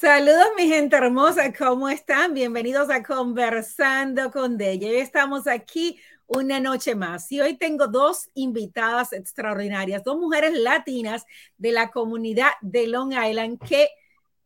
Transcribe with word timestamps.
Saludos 0.00 0.46
mi 0.56 0.66
gente 0.66 0.96
hermosa, 0.96 1.52
¿cómo 1.52 1.86
están? 1.90 2.32
Bienvenidos 2.32 2.88
a 2.88 3.02
Conversando 3.02 4.30
con 4.30 4.56
Della. 4.56 4.88
Hoy 4.88 4.96
estamos 4.96 5.46
aquí 5.46 6.00
una 6.26 6.58
noche 6.58 6.94
más 6.94 7.30
y 7.30 7.42
hoy 7.42 7.58
tengo 7.58 7.86
dos 7.86 8.30
invitadas 8.32 9.12
extraordinarias, 9.12 10.02
dos 10.02 10.16
mujeres 10.16 10.58
latinas 10.58 11.26
de 11.58 11.72
la 11.72 11.90
comunidad 11.90 12.52
de 12.62 12.86
Long 12.86 13.12
Island 13.12 13.58
que 13.62 13.90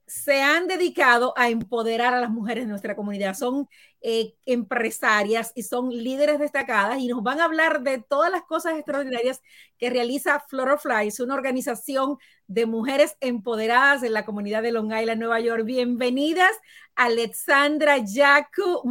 se 0.06 0.42
han 0.42 0.66
dedicado 0.66 1.32
a 1.36 1.48
empoderar 1.48 2.12
a 2.12 2.20
las 2.20 2.30
mujeres 2.30 2.64
de 2.64 2.70
nuestra 2.70 2.94
comunidad. 2.94 3.34
Son 3.34 3.68
eh, 4.02 4.34
empresarias 4.44 5.52
y 5.54 5.62
son 5.62 5.88
líderes 5.88 6.38
destacadas 6.38 6.98
y 6.98 7.08
nos 7.08 7.22
van 7.22 7.40
a 7.40 7.44
hablar 7.44 7.82
de 7.82 7.98
todas 7.98 8.30
las 8.30 8.42
cosas 8.42 8.74
extraordinarias 8.74 9.42
que 9.78 9.90
realiza 9.90 10.44
Flutterflies, 10.48 11.20
una 11.20 11.34
organización 11.34 12.18
de 12.46 12.66
mujeres 12.66 13.16
empoderadas 13.20 14.02
en 14.02 14.12
la 14.12 14.26
comunidad 14.26 14.62
de 14.62 14.72
Long 14.72 14.92
Island, 14.92 15.20
Nueva 15.20 15.40
York. 15.40 15.64
Bienvenidas, 15.64 16.52
Alexandra 16.94 17.96
Yacu, 17.96 18.82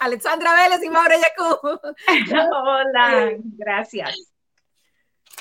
Alexandra 0.00 0.54
Vélez 0.54 0.82
y 0.82 0.90
Maura 0.90 1.16
Yacu. 1.16 1.80
Hola, 2.64 3.36
gracias. 3.56 4.32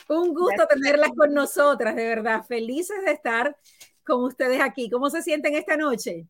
Un 0.09 0.33
gusto 0.33 0.67
tenerlas 0.67 1.09
con 1.17 1.33
nosotras, 1.33 1.95
de 1.95 2.07
verdad. 2.07 2.45
Felices 2.45 3.03
de 3.03 3.11
estar 3.11 3.57
con 4.07 4.23
ustedes 4.23 4.61
aquí. 4.61 4.89
¿Cómo 4.89 5.09
se 5.09 5.21
sienten 5.21 5.53
esta 5.53 5.77
noche? 5.77 6.25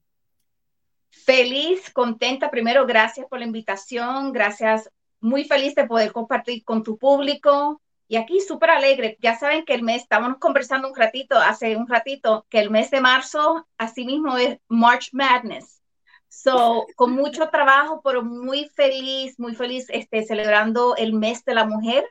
Feliz, 1.09 1.90
contenta. 1.91 2.50
Primero, 2.50 2.86
gracias 2.86 3.27
por 3.27 3.40
la 3.40 3.45
invitación. 3.45 4.34
Gracias. 4.34 4.91
Muy 5.20 5.45
feliz 5.45 5.76
de 5.76 5.88
poder 5.88 6.12
compartir 6.12 6.63
con 6.66 6.84
tu 6.84 6.98
público. 6.98 7.81
Y 8.09 8.16
aquí 8.16 8.41
súper 8.41 8.72
alegre. 8.72 9.17
Ya 9.22 9.38
saben 9.38 9.63
que 9.66 9.73
el 9.73 9.84
mes, 9.84 10.03
estábamos 10.03 10.40
conversando 10.40 10.88
un 10.90 10.95
ratito, 10.95 11.38
hace 11.38 11.76
un 11.76 11.88
ratito, 11.88 12.45
que 12.50 12.59
el 12.59 12.72
mes 12.72 12.90
de 12.90 13.02
marzo, 13.02 13.67
así 13.78 14.05
mismo 14.05 14.38
es 14.38 14.58
March 14.67 15.09
Madness. 15.12 15.81
So, 16.30 16.86
con 16.95 17.12
mucho 17.12 17.50
trabajo, 17.50 18.02
pero 18.03 18.23
muy 18.23 18.69
feliz, 18.75 19.39
muy 19.39 19.56
feliz, 19.56 19.88
este, 19.89 20.23
celebrando 20.23 20.95
el 20.95 21.14
mes 21.14 21.44
de 21.45 21.53
la 21.53 21.66
mujer. 21.66 22.06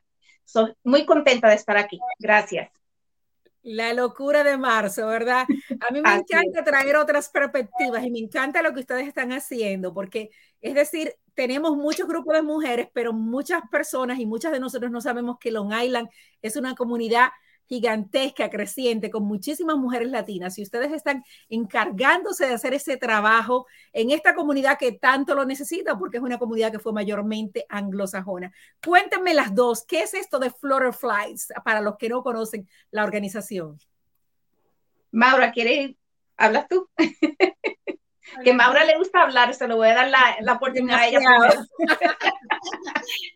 Soy 0.44 0.74
muy 0.84 1.06
contenta 1.06 1.48
de 1.48 1.54
estar 1.54 1.76
aquí. 1.76 1.98
Gracias. 2.18 2.70
La 3.68 3.92
locura 3.94 4.44
de 4.44 4.56
marzo, 4.56 5.08
¿verdad? 5.08 5.44
A 5.80 5.92
mí 5.92 6.00
me 6.00 6.14
encanta 6.14 6.62
traer 6.62 6.94
otras 6.94 7.28
perspectivas 7.30 8.04
y 8.04 8.12
me 8.12 8.20
encanta 8.20 8.62
lo 8.62 8.72
que 8.72 8.78
ustedes 8.78 9.08
están 9.08 9.32
haciendo, 9.32 9.92
porque 9.92 10.30
es 10.60 10.74
decir, 10.74 11.14
tenemos 11.34 11.76
muchos 11.76 12.06
grupos 12.06 12.34
de 12.34 12.42
mujeres, 12.42 12.88
pero 12.92 13.12
muchas 13.12 13.62
personas 13.68 14.20
y 14.20 14.26
muchas 14.26 14.52
de 14.52 14.60
nosotros 14.60 14.92
no 14.92 15.00
sabemos 15.00 15.38
que 15.40 15.50
Long 15.50 15.72
Island 15.72 16.08
es 16.42 16.54
una 16.54 16.76
comunidad 16.76 17.30
gigantesca, 17.68 18.50
creciente, 18.50 19.10
con 19.10 19.24
muchísimas 19.24 19.76
mujeres 19.76 20.08
latinas 20.10 20.58
y 20.58 20.62
ustedes 20.62 20.92
están 20.92 21.24
encargándose 21.48 22.46
de 22.46 22.54
hacer 22.54 22.74
ese 22.74 22.96
trabajo 22.96 23.66
en 23.92 24.10
esta 24.10 24.34
comunidad 24.34 24.78
que 24.78 24.92
tanto 24.92 25.34
lo 25.34 25.44
necesita 25.44 25.98
porque 25.98 26.18
es 26.18 26.22
una 26.22 26.38
comunidad 26.38 26.72
que 26.72 26.78
fue 26.78 26.92
mayormente 26.92 27.66
anglosajona. 27.68 28.52
Cuéntenme 28.84 29.34
las 29.34 29.54
dos, 29.54 29.84
¿qué 29.84 30.00
es 30.00 30.14
esto 30.14 30.38
de 30.38 30.50
Flutterflies 30.50 31.48
para 31.64 31.80
los 31.80 31.96
que 31.96 32.08
no 32.08 32.22
conocen 32.22 32.68
la 32.90 33.04
organización? 33.04 33.78
Maura, 35.10 35.52
¿quieres? 35.52 35.96
¿Hablas 36.36 36.68
tú? 36.68 36.88
que 38.42 38.52
Maura 38.52 38.84
le 38.84 38.96
gusta 38.96 39.22
hablar, 39.22 39.54
se 39.54 39.68
lo 39.68 39.76
voy 39.76 39.88
a 39.88 39.94
dar 39.94 40.08
la, 40.08 40.36
la 40.40 40.54
oportunidad 40.54 40.98
a 40.98 41.08
ella. 41.08 41.20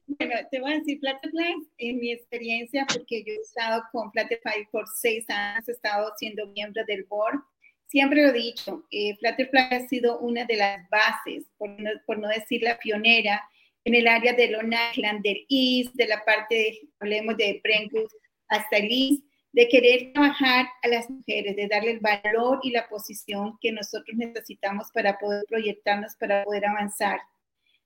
bueno, 0.07 0.35
te 0.51 0.61
voy 0.61 0.73
a 0.73 0.79
decir 0.79 0.99
Flutterfly 1.01 1.55
en 1.79 1.99
mi 1.99 2.13
experiencia, 2.13 2.87
porque 2.93 3.25
yo 3.25 3.33
he 3.33 3.41
estado 3.41 3.83
con 3.93 4.11
Flutterfly 4.13 4.69
por 4.71 4.87
seis 4.89 5.29
años, 5.29 5.69
he 5.69 5.73
estado 5.73 6.13
siendo 6.19 6.47
miembro 6.49 6.85
del 6.87 7.05
board. 7.05 7.41
Siempre 7.87 8.23
lo 8.23 8.29
he 8.29 8.33
dicho, 8.33 8.85
eh, 8.91 9.17
Flutterfly 9.17 9.69
ha 9.73 9.89
sido 9.89 10.19
una 10.21 10.45
de 10.45 10.57
las 10.57 10.89
bases, 10.91 11.45
por 11.59 11.69
no, 11.71 11.91
por 12.07 12.19
no 12.19 12.29
decir 12.29 12.63
la 12.63 12.79
pionera, 12.79 13.43
en 13.85 13.95
el 13.95 14.07
área 14.07 14.33
de 14.35 14.49
Long 14.49 14.73
Island, 14.95 15.23
del 15.23 15.47
East, 15.49 15.95
de 15.95 16.07
la 16.07 16.25
parte, 16.25 16.81
hablemos 16.99 17.37
de 17.37 17.61
Brentwood 17.65 18.11
hasta 18.49 18.77
el 18.77 18.89
East, 18.91 19.25
de 19.53 19.69
querer 19.69 20.13
trabajar 20.13 20.67
a 20.83 20.89
las 20.89 21.11
mujeres, 21.11 21.57
de 21.57 21.69
darle 21.69 21.93
el 21.93 22.01
valor 22.01 22.61
y 22.63 22.71
la 22.71 22.89
posición 22.89 23.59
que 23.61 23.73
nosotros 23.73 24.17
necesitamos 24.17 24.89
para 24.93 25.19
poder 25.19 25.45
proyectarnos, 25.49 26.15
para 26.17 26.45
poder 26.45 26.67
avanzar. 26.67 27.21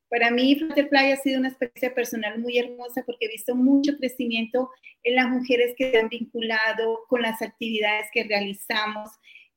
Para 0.09 0.31
mí, 0.31 0.55
Flutterfly 0.57 1.13
ha 1.13 1.17
sido 1.17 1.41
una 1.41 1.49
experiencia 1.49 1.95
personal 1.95 2.39
muy 2.39 2.59
hermosa 2.59 3.03
porque 3.05 3.27
he 3.27 3.29
visto 3.29 3.55
mucho 3.55 3.97
crecimiento 3.97 4.71
en 5.03 5.17
las 5.17 5.29
mujeres 5.29 5.75
que 5.77 5.91
se 5.91 5.99
han 5.99 6.09
vinculado 6.09 7.01
con 7.09 7.23
las 7.23 7.41
actividades 7.43 8.07
que 8.13 8.25
realizamos. 8.25 9.11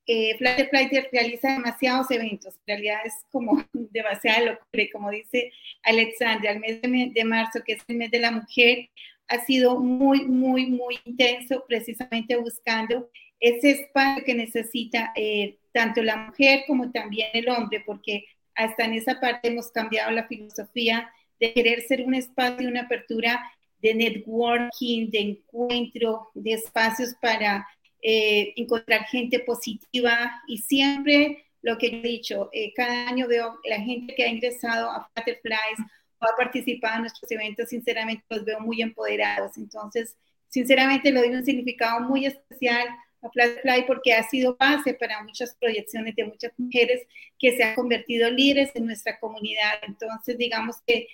Eh, 0.07 0.37
realiza 0.39 1.51
demasiados 1.51 2.09
eventos, 2.11 2.55
en 2.55 2.61
realidad 2.65 2.99
es 3.03 3.13
como 3.29 3.61
demasiado 3.73 4.45
locura, 4.45 4.83
como 4.93 5.11
dice 5.11 5.51
Alexandra, 5.83 6.51
el 6.51 6.59
mes 6.61 6.81
de 6.81 7.23
marzo, 7.25 7.59
que 7.65 7.73
es 7.73 7.83
el 7.89 7.97
mes 7.97 8.09
de 8.09 8.19
la 8.19 8.31
mujer, 8.31 8.89
ha 9.27 9.45
sido 9.45 9.79
muy, 9.79 10.25
muy, 10.25 10.67
muy 10.67 10.99
intenso, 11.05 11.63
precisamente 11.67 12.35
buscando 12.37 13.09
ese 13.39 13.71
espacio 13.71 14.23
que 14.23 14.33
necesita 14.33 15.11
eh, 15.15 15.57
tanto 15.71 16.01
la 16.01 16.17
mujer 16.17 16.63
como 16.65 16.91
también 16.91 17.29
el 17.33 17.49
hombre, 17.49 17.83
porque 17.85 18.25
hasta 18.55 18.85
en 18.85 18.93
esa 18.93 19.19
parte 19.19 19.49
hemos 19.49 19.71
cambiado 19.71 20.11
la 20.11 20.27
filosofía 20.27 21.11
de 21.39 21.53
querer 21.53 21.81
ser 21.81 22.01
un 22.01 22.15
espacio, 22.15 22.67
una 22.67 22.81
apertura 22.81 23.51
de 23.79 23.93
networking, 23.93 25.09
de 25.11 25.19
encuentro, 25.19 26.31
de 26.33 26.53
espacios 26.53 27.13
para 27.21 27.67
eh, 28.01 28.53
encontrar 28.55 29.05
gente 29.05 29.39
positiva. 29.39 30.41
Y 30.47 30.57
siempre 30.57 31.45
lo 31.61 31.77
que 31.77 31.87
he 31.87 32.01
dicho, 32.01 32.49
eh, 32.53 32.73
cada 32.73 33.09
año 33.09 33.27
veo 33.27 33.59
la 33.65 33.79
gente 33.79 34.15
que 34.15 34.23
ha 34.23 34.29
ingresado 34.29 34.89
a 34.89 35.09
Butterflies 35.15 35.79
ha 36.19 36.35
participado 36.35 36.95
en 36.95 37.01
nuestros 37.01 37.31
eventos, 37.31 37.69
sinceramente 37.69 38.23
los 38.29 38.45
veo 38.45 38.59
muy 38.59 38.81
empoderados. 38.81 39.57
Entonces, 39.57 40.15
sinceramente 40.47 41.11
le 41.11 41.19
doy 41.19 41.35
un 41.35 41.45
significado 41.45 42.01
muy 42.01 42.25
especial 42.25 42.87
a 43.21 43.29
Fly 43.29 43.85
porque 43.87 44.13
ha 44.13 44.23
sido 44.23 44.55
base 44.57 44.93
para 44.93 45.23
muchas 45.23 45.55
proyecciones 45.55 46.15
de 46.15 46.25
muchas 46.25 46.51
mujeres 46.57 47.03
que 47.39 47.55
se 47.55 47.63
han 47.63 47.75
convertido 47.75 48.29
líderes 48.29 48.71
en 48.75 48.85
nuestra 48.85 49.19
comunidad. 49.19 49.73
Entonces, 49.81 50.37
digamos 50.37 50.77
que 50.85 51.07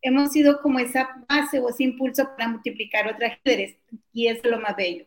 hemos 0.00 0.32
sido 0.32 0.60
como 0.60 0.78
esa 0.78 1.08
base 1.28 1.60
o 1.60 1.68
ese 1.68 1.84
impulso 1.84 2.24
para 2.36 2.48
multiplicar 2.48 3.06
otras 3.06 3.38
líderes 3.44 3.76
y 4.12 4.28
es 4.28 4.44
lo 4.44 4.60
más 4.60 4.76
bello. 4.76 5.06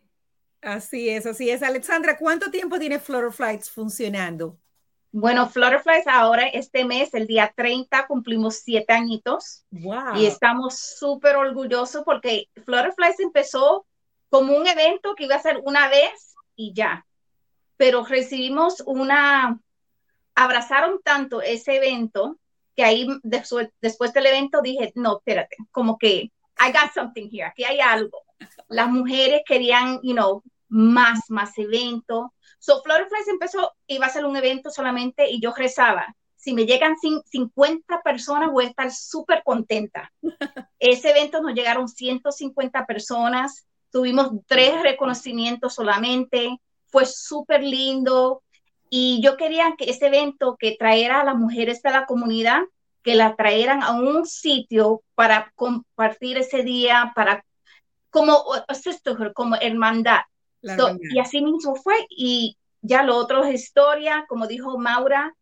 Así 0.61 1.09
es, 1.09 1.25
así 1.25 1.49
es. 1.49 1.61
Alexandra, 1.61 2.17
¿cuánto 2.17 2.49
tiempo 2.49 2.79
tiene 2.79 2.97
Flutterflies 2.97 3.69
funcionando? 3.69 4.59
Bueno, 5.17 5.47
Flutterflies 5.47 6.07
ahora 6.07 6.45
este 6.47 6.83
mes, 6.83 7.13
el 7.13 7.25
día 7.25 7.53
30, 7.55 8.05
cumplimos 8.05 8.55
siete 8.55 8.91
añitos. 8.91 9.63
Wow. 9.71 10.17
Y 10.17 10.25
estamos 10.25 10.77
súper 10.77 11.37
orgullosos 11.37 12.03
porque 12.03 12.49
Flutterflies 12.65 13.21
empezó 13.21 13.85
como 14.29 14.57
un 14.57 14.67
evento 14.67 15.15
que 15.15 15.23
iba 15.23 15.35
a 15.35 15.41
ser 15.41 15.61
una 15.63 15.87
vez 15.87 16.35
y 16.57 16.73
ya. 16.73 17.05
Pero 17.77 18.03
recibimos 18.03 18.83
una, 18.85 19.57
abrazaron 20.35 20.99
tanto 21.01 21.41
ese 21.41 21.77
evento 21.77 22.37
que 22.75 22.83
ahí 22.83 23.07
después, 23.23 23.69
después 23.79 24.11
del 24.11 24.25
evento 24.25 24.61
dije, 24.61 24.91
no, 24.95 25.19
espérate, 25.19 25.55
como 25.71 25.97
que 25.97 26.29
I 26.59 26.73
got 26.73 26.93
something 26.93 27.29
here, 27.31 27.45
aquí 27.45 27.63
hay 27.63 27.79
algo. 27.79 28.21
Las 28.67 28.89
mujeres 28.89 29.43
querían, 29.45 30.01
you 30.03 30.11
know, 30.11 30.43
más, 30.69 31.29
más 31.29 31.57
evento. 31.57 32.33
So 32.59 32.81
Flutterflies 32.81 33.27
empezó, 33.27 33.73
iba 33.87 34.05
a 34.05 34.09
ser 34.09 34.25
un 34.25 34.35
evento 34.35 34.69
solamente 34.69 35.29
y 35.29 35.39
yo 35.39 35.53
rezaba. 35.55 36.15
Si 36.35 36.53
me 36.53 36.65
llegan 36.65 36.95
50 36.97 38.01
personas, 38.03 38.51
voy 38.51 38.65
a 38.65 38.69
estar 38.69 38.91
súper 38.91 39.41
contenta. 39.43 40.11
Ese 40.79 41.11
evento 41.11 41.41
nos 41.41 41.53
llegaron 41.53 41.87
150 41.87 42.85
personas, 42.85 43.65
tuvimos 43.91 44.29
tres 44.45 44.81
reconocimientos 44.83 45.73
solamente, 45.73 46.59
fue 46.87 47.05
súper 47.05 47.63
lindo. 47.63 48.43
Y 48.89 49.21
yo 49.23 49.37
quería 49.37 49.73
que 49.77 49.89
ese 49.89 50.07
evento 50.07 50.55
que 50.59 50.75
traera 50.77 51.21
a 51.21 51.25
las 51.25 51.35
mujeres 51.35 51.81
de 51.81 51.91
la 51.91 52.05
comunidad, 52.05 52.61
que 53.01 53.15
la 53.15 53.35
traeran 53.35 53.81
a 53.81 53.93
un 53.93 54.25
sitio 54.25 55.01
para 55.15 55.51
compartir 55.55 56.37
ese 56.37 56.63
día, 56.63 57.11
para 57.15 57.43
como 58.11 58.43
sisterhood, 58.73 59.33
como 59.33 59.55
hermandad 59.55 60.21
y 61.11 61.19
así 61.19 61.41
mismo 61.41 61.75
fue. 61.75 61.95
Y 62.09 62.57
ya 62.81 63.03
lo 63.03 63.17
otro 63.17 63.43
es 63.43 63.61
historia, 63.61 64.25
como 64.27 64.47
dijo 64.47 64.77
Maura, 64.77 65.35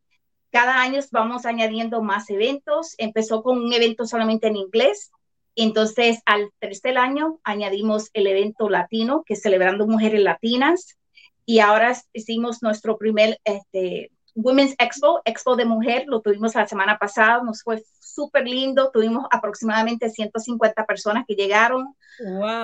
cada 0.51 0.81
año 0.81 0.99
vamos 1.11 1.45
añadiendo 1.45 2.01
más 2.01 2.29
eventos. 2.29 2.95
Empezó 2.97 3.41
con 3.41 3.59
un 3.59 3.73
evento 3.73 4.05
solamente 4.05 4.47
en 4.47 4.55
inglés. 4.55 5.11
Entonces, 5.55 6.19
al 6.25 6.51
tercer 6.59 6.97
año 6.97 7.39
añadimos 7.43 8.09
el 8.13 8.27
evento 8.27 8.69
latino, 8.69 9.23
que 9.25 9.33
es 9.33 9.41
celebrando 9.41 9.87
mujeres 9.87 10.21
latinas. 10.21 10.97
Y 11.45 11.59
ahora 11.59 11.97
hicimos 12.13 12.63
nuestro 12.63 12.97
primer 12.97 13.39
este, 13.43 14.11
Women's 14.35 14.75
Expo, 14.79 15.21
Expo 15.25 15.55
de 15.55 15.65
Mujer, 15.65 16.05
lo 16.07 16.21
tuvimos 16.21 16.55
la 16.55 16.67
semana 16.67 16.97
pasada, 16.97 17.43
nos 17.43 17.61
fue 17.63 17.83
súper 17.99 18.47
lindo, 18.47 18.91
tuvimos 18.91 19.25
aproximadamente 19.31 20.09
150 20.09 20.85
personas 20.85 21.25
que 21.27 21.35
llegaron, 21.35 21.95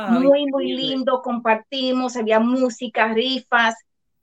muy, 0.09 0.45
muy 0.47 0.73
lindo, 0.73 1.21
compartimos, 1.21 2.15
había 2.15 2.39
música, 2.39 3.07
rifas, 3.13 3.75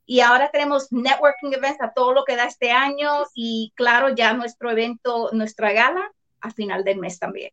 Y 0.05 0.21
ahora 0.21 0.49
tenemos 0.51 0.87
networking 0.91 1.51
events 1.51 1.81
a 1.81 1.91
todo 1.93 2.13
lo 2.13 2.23
que 2.23 2.37
da 2.37 2.45
este 2.45 2.71
año 2.71 3.25
y 3.35 3.73
claro, 3.75 4.15
ya 4.15 4.33
nuestro 4.33 4.71
evento, 4.71 5.29
nuestra 5.33 5.73
gala 5.73 6.01
a 6.41 6.51
final 6.51 6.83
del 6.85 6.97
mes 6.99 7.19
también. 7.19 7.51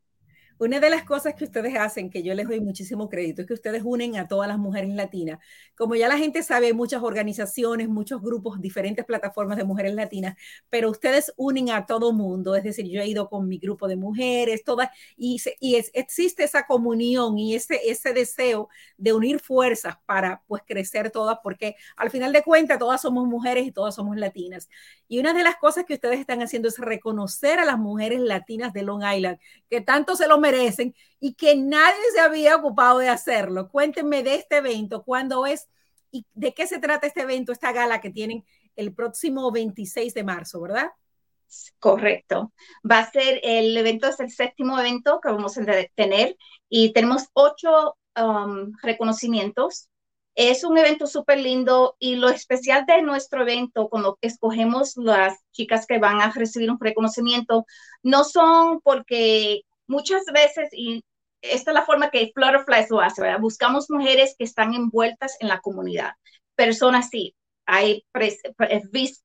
Una 0.59 0.79
de 0.79 0.89
las 0.89 1.03
cosas 1.03 1.35
que 1.35 1.45
ustedes 1.45 1.77
hacen, 1.77 2.11
que 2.11 2.23
yo 2.23 2.33
les 2.33 2.47
doy 2.47 2.61
muchísimo 2.61 3.09
crédito, 3.09 3.43
es 3.43 3.49
que 3.49 3.55
ustedes 3.55 3.83
unen 3.85 4.17
a 4.17 4.29
todas 4.29 4.47
las 4.49 4.57
mujeres 4.57 4.91
latinas. 4.95 5.41
Como 5.77 5.97
ya 5.97 6.07
la 6.07 6.17
gente 6.17 6.45
sabe, 6.45 6.69
hay 6.69 6.73
muchas 6.73 7.03
organizaciones, 7.03 7.89
muchos 7.89 8.23
grupos, 8.23 8.61
diferentes 8.61 9.05
plataformas 9.05 9.57
de 9.57 9.65
mujeres 9.65 9.95
latinas, 9.95 10.37
pero 10.71 10.91
ustedes 10.91 11.33
unen 11.37 11.71
a 11.71 11.87
todo 11.87 12.13
mundo. 12.13 12.55
Es 12.55 12.63
decir, 12.63 12.89
yo 12.89 13.01
he 13.01 13.09
ido 13.09 13.29
con 13.29 13.49
mi 13.49 13.59
grupo 13.59 13.89
de 13.89 13.97
mujeres, 13.97 14.63
todas, 14.63 14.91
y, 15.17 15.43
y 15.59 15.75
existe 15.93 16.45
esa 16.45 16.67
comunión 16.67 17.37
y 17.37 17.57
ese, 17.57 17.81
ese 17.91 18.13
deseo 18.13 18.69
de 18.97 19.13
unir 19.13 19.41
fuerzas 19.41 19.97
para 20.07 20.43
pues 20.47 20.63
crecer 20.65 21.11
todas, 21.11 21.39
porque 21.43 21.75
al 21.97 22.11
final 22.11 22.33
de 22.33 22.43
cuentas 22.43 22.79
todas 22.79 23.03
somos 23.03 23.27
mujeres 23.27 23.67
y 23.67 23.73
todas 23.73 23.97
somos 23.97 24.17
latinas. 24.17 24.69
Y 25.09 25.19
una 25.19 25.33
de 25.35 25.43
las 25.43 25.57
cosas 25.57 25.85
que 25.85 25.95
ustedes 25.95 26.21
están 26.21 26.43
haciendo 26.43 26.69
es 26.69 26.79
reconocer 26.79 27.59
a 27.59 27.65
las 27.65 27.79
mujeres 27.79 28.21
latinas 28.21 28.73
de 28.73 28.83
Long 28.83 29.03
Island, 29.05 29.39
que 29.69 29.81
tanto 29.81 30.15
se 30.15 30.29
lo 30.29 30.44
merecen 30.45 30.95
y 31.21 31.35
que 31.35 31.57
nadie 31.57 32.03
se 32.15 32.21
había 32.21 32.57
ocupado 32.57 32.99
de 32.99 33.09
hacerlo. 33.09 33.69
Cuéntenme 33.71 34.23
de 34.23 34.35
este 34.35 34.59
evento, 34.59 35.03
cuándo 35.03 35.47
es 35.47 35.69
y 36.11 36.27
de 36.35 36.53
qué 36.53 36.67
se 36.67 36.79
trata 36.79 37.07
este 37.07 37.23
evento, 37.23 37.51
esta 37.51 37.73
gala 37.73 38.01
que 38.01 38.11
tienen 38.11 38.45
el 38.77 38.95
próximo 38.95 39.51
26 39.51 40.15
de 40.15 40.23
marzo, 40.23 40.61
¿verdad? 40.61 40.91
Correcto. 41.79 42.53
Va 42.89 43.01
a 43.01 43.11
ser 43.11 43.41
el 43.43 43.77
evento, 43.77 44.07
es 44.09 44.21
el 44.21 44.31
séptimo 44.31 44.79
evento 44.79 45.21
que 45.23 45.31
vamos 45.31 45.57
a 45.59 45.65
tener 45.95 46.37
y 46.69 46.93
tenemos 46.93 47.29
ocho 47.33 47.97
um, 48.17 48.73
reconocimientos. 48.83 49.89
Es 50.35 50.65
un 50.65 50.77
evento 50.79 51.07
súper 51.07 51.39
lindo 51.39 51.97
y 51.99 52.17
lo 52.17 52.29
especial 52.29 52.85
de 52.87 53.03
nuestro 53.03 53.43
evento, 53.43 53.89
cuando 53.89 54.19
escogemos 54.21 54.97
las 54.97 55.39
chicas 55.53 55.87
que 55.87 55.99
van 55.99 56.21
a 56.21 56.33
recibir 56.33 56.71
un 56.71 56.81
reconocimiento, 56.81 57.67
no 58.03 58.25
son 58.25 58.81
porque 58.81 59.63
muchas 59.87 60.25
veces, 60.33 60.69
y 60.73 61.03
esta 61.41 61.71
es 61.71 61.75
la 61.75 61.85
forma 61.85 62.11
que 62.11 62.31
Flutterfly 62.35 62.87
lo 62.91 63.01
hace, 63.01 63.23
¿verdad? 63.23 63.41
Buscamos 63.41 63.91
mujeres 63.91 64.35
que 64.39 64.45
están 64.45 64.75
envueltas 64.75 65.37
en 65.41 65.49
la 65.49 65.61
comunidad. 65.61 66.13
Personas, 66.55 67.09
sí, 67.11 67.35
hay 67.67 68.05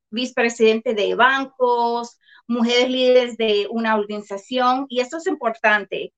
vicepresidente 0.09 0.93
de 0.93 1.15
bancos, 1.15 2.17
mujeres 2.47 2.89
líderes 2.89 3.37
de 3.37 3.67
una 3.69 3.95
organización, 3.95 4.85
y 4.89 4.99
esto 4.99 5.17
es 5.17 5.27
importante. 5.27 6.13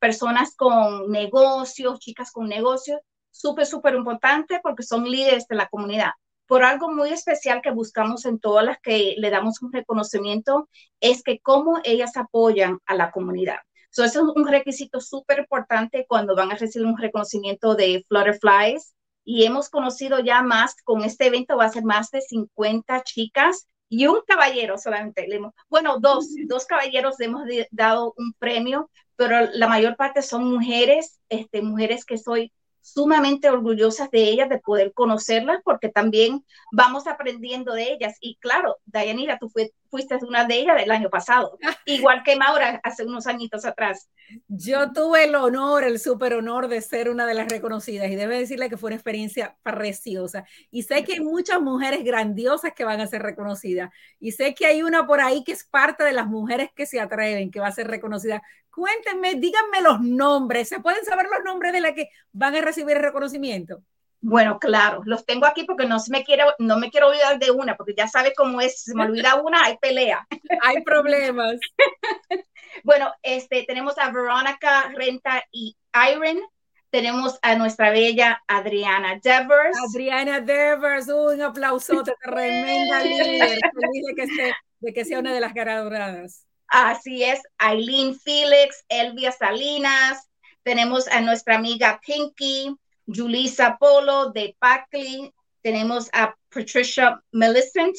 Personas 0.00 0.56
con 0.56 1.10
negocios, 1.10 2.00
chicas 2.00 2.32
con 2.32 2.48
negocios, 2.48 3.00
súper, 3.30 3.64
súper 3.64 3.94
importante 3.94 4.60
porque 4.62 4.82
son 4.82 5.08
líderes 5.08 5.46
de 5.46 5.56
la 5.56 5.68
comunidad. 5.68 6.10
Por 6.46 6.64
algo 6.64 6.90
muy 6.90 7.10
especial 7.10 7.60
que 7.62 7.70
buscamos 7.70 8.24
en 8.24 8.40
todas 8.40 8.64
las 8.64 8.80
que 8.80 9.14
le 9.18 9.30
damos 9.30 9.62
un 9.62 9.72
reconocimiento, 9.72 10.68
es 11.00 11.22
que 11.22 11.38
cómo 11.38 11.78
ellas 11.84 12.16
apoyan 12.16 12.78
a 12.86 12.94
la 12.94 13.10
comunidad. 13.12 13.58
So, 13.98 14.04
eso 14.04 14.20
es 14.20 14.36
un 14.36 14.46
requisito 14.46 15.00
súper 15.00 15.40
importante 15.40 16.06
cuando 16.08 16.36
van 16.36 16.52
a 16.52 16.54
recibir 16.54 16.86
un 16.86 16.96
reconocimiento 16.96 17.74
de 17.74 18.04
Flutterflies. 18.06 18.94
Y 19.24 19.42
hemos 19.44 19.70
conocido 19.70 20.20
ya 20.20 20.40
más, 20.40 20.76
con 20.84 21.02
este 21.02 21.26
evento 21.26 21.56
va 21.56 21.64
a 21.64 21.72
ser 21.72 21.82
más 21.82 22.12
de 22.12 22.20
50 22.20 23.02
chicas 23.02 23.66
y 23.88 24.06
un 24.06 24.20
caballero 24.24 24.78
solamente. 24.78 25.26
Bueno, 25.68 25.98
dos, 25.98 26.28
dos 26.46 26.64
caballeros 26.66 27.18
hemos 27.18 27.42
dado 27.72 28.14
un 28.16 28.34
premio, 28.38 28.88
pero 29.16 29.50
la 29.52 29.66
mayor 29.66 29.96
parte 29.96 30.22
son 30.22 30.44
mujeres, 30.44 31.18
este, 31.28 31.60
mujeres 31.60 32.04
que 32.04 32.18
soy 32.18 32.52
sumamente 32.80 33.50
orgullosas 33.50 34.12
de 34.12 34.28
ellas, 34.28 34.48
de 34.48 34.60
poder 34.60 34.92
conocerlas, 34.92 35.58
porque 35.64 35.88
también 35.88 36.44
vamos 36.70 37.08
aprendiendo 37.08 37.72
de 37.72 37.94
ellas. 37.94 38.16
Y 38.20 38.36
claro, 38.36 38.76
Dayanira, 38.84 39.40
tú 39.40 39.50
fuiste 39.90 40.16
una 40.26 40.44
de 40.44 40.54
ellas 40.56 40.76
del 40.76 40.90
año 40.90 41.10
pasado, 41.10 41.58
igual 41.86 42.22
que 42.22 42.36
Maura 42.36 42.80
hace 42.82 43.04
unos 43.04 43.26
añitos 43.26 43.64
atrás. 43.64 44.08
Yo 44.46 44.92
tuve 44.92 45.24
el 45.24 45.34
honor, 45.34 45.84
el 45.84 45.98
súper 45.98 46.34
honor 46.34 46.68
de 46.68 46.82
ser 46.82 47.08
una 47.08 47.26
de 47.26 47.34
las 47.34 47.48
reconocidas 47.48 48.10
y 48.10 48.16
debo 48.16 48.32
decirle 48.32 48.68
que 48.68 48.76
fue 48.76 48.88
una 48.88 48.96
experiencia 48.96 49.56
preciosa. 49.62 50.44
Y 50.70 50.82
sé 50.82 51.02
que 51.04 51.14
hay 51.14 51.20
muchas 51.20 51.60
mujeres 51.60 52.04
grandiosas 52.04 52.72
que 52.74 52.84
van 52.84 53.00
a 53.00 53.06
ser 53.06 53.22
reconocidas. 53.22 53.90
Y 54.20 54.32
sé 54.32 54.54
que 54.54 54.66
hay 54.66 54.82
una 54.82 55.06
por 55.06 55.20
ahí 55.20 55.44
que 55.44 55.52
es 55.52 55.64
parte 55.64 56.04
de 56.04 56.12
las 56.12 56.26
mujeres 56.26 56.70
que 56.74 56.84
se 56.84 57.00
atreven, 57.00 57.50
que 57.50 57.60
va 57.60 57.68
a 57.68 57.72
ser 57.72 57.88
reconocida 57.88 58.42
Cuéntenme, 58.78 59.34
díganme 59.34 59.80
los 59.82 60.00
nombres. 60.00 60.68
¿Se 60.68 60.78
pueden 60.78 61.04
saber 61.04 61.26
los 61.26 61.42
nombres 61.44 61.72
de 61.72 61.80
la 61.80 61.94
que 61.94 62.10
van 62.30 62.54
a 62.54 62.60
recibir 62.60 62.96
el 62.96 63.02
reconocimiento? 63.02 63.82
Bueno, 64.20 64.58
claro, 64.58 65.02
los 65.04 65.24
tengo 65.24 65.46
aquí 65.46 65.64
porque 65.64 65.86
no 65.86 65.98
me 66.10 66.24
quiero, 66.24 66.52
no 66.58 66.78
me 66.78 66.90
quiero 66.90 67.08
olvidar 67.08 67.38
de 67.38 67.52
una, 67.52 67.76
porque 67.76 67.94
ya 67.96 68.08
sabe 68.08 68.32
cómo 68.36 68.60
es, 68.60 68.80
si 68.80 68.90
se 68.90 68.96
me 68.96 69.04
olvida 69.04 69.36
una, 69.36 69.64
hay 69.64 69.76
pelea. 69.78 70.26
Hay 70.62 70.82
problemas. 70.82 71.60
bueno, 72.84 73.12
este, 73.22 73.64
tenemos 73.64 73.96
a 73.98 74.10
Verónica 74.10 74.90
Renta 74.94 75.44
y 75.52 75.76
Irene. 75.94 76.42
Tenemos 76.90 77.38
a 77.42 77.54
nuestra 77.54 77.90
bella 77.90 78.42
Adriana 78.48 79.20
Devers. 79.22 79.78
Adriana 79.90 80.40
Devers, 80.40 81.08
un 81.08 81.42
aplausote, 81.42 82.14
tremenda 82.22 83.04
líder. 83.04 83.60
Feliz 83.60 84.06
de 84.06 84.14
que, 84.14 84.52
de 84.80 84.92
que 84.92 85.04
sea 85.04 85.20
una 85.20 85.32
de 85.32 85.40
las 85.40 85.54
ganadoras. 85.54 86.44
Así 86.66 87.24
es, 87.24 87.40
Aileen 87.58 88.18
Felix, 88.18 88.84
Elvia 88.88 89.32
Salinas, 89.32 90.28
tenemos 90.62 91.08
a 91.08 91.22
nuestra 91.22 91.56
amiga 91.56 91.98
Pinky, 92.04 92.76
Julissa 93.08 93.78
Polo 93.78 94.30
de 94.30 94.54
Packley, 94.58 95.32
tenemos 95.62 96.08
a 96.12 96.34
Patricia 96.50 97.22
Millicent 97.32 97.96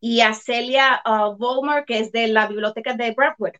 y 0.00 0.20
a 0.20 0.34
Celia 0.34 1.02
uh, 1.06 1.84
que 1.86 1.98
es 1.98 2.12
de 2.12 2.28
la 2.28 2.46
biblioteca 2.46 2.94
de 2.94 3.12
Brentwood. 3.12 3.52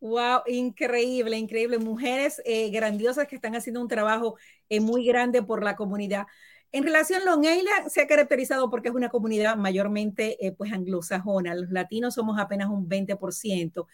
Wow, 0.00 0.42
increíble, 0.46 1.36
increíble. 1.36 1.78
Mujeres 1.78 2.40
eh, 2.46 2.70
grandiosas 2.70 3.28
que 3.28 3.36
están 3.36 3.54
haciendo 3.54 3.82
un 3.82 3.88
trabajo 3.88 4.36
eh, 4.70 4.80
muy 4.80 5.04
grande 5.04 5.42
por 5.42 5.62
la 5.62 5.76
comunidad. 5.76 6.26
En 6.72 6.84
relación, 6.84 7.24
Long 7.24 7.44
Island 7.44 7.88
se 7.88 8.00
ha 8.00 8.06
caracterizado 8.06 8.70
porque 8.70 8.88
es 8.88 8.94
una 8.94 9.08
comunidad 9.08 9.56
mayormente 9.56 10.44
eh, 10.44 10.52
pues 10.52 10.72
anglosajona. 10.72 11.54
Los 11.54 11.70
latinos 11.70 12.14
somos 12.14 12.38
apenas 12.38 12.68
un 12.68 12.88
20%. 12.88 13.86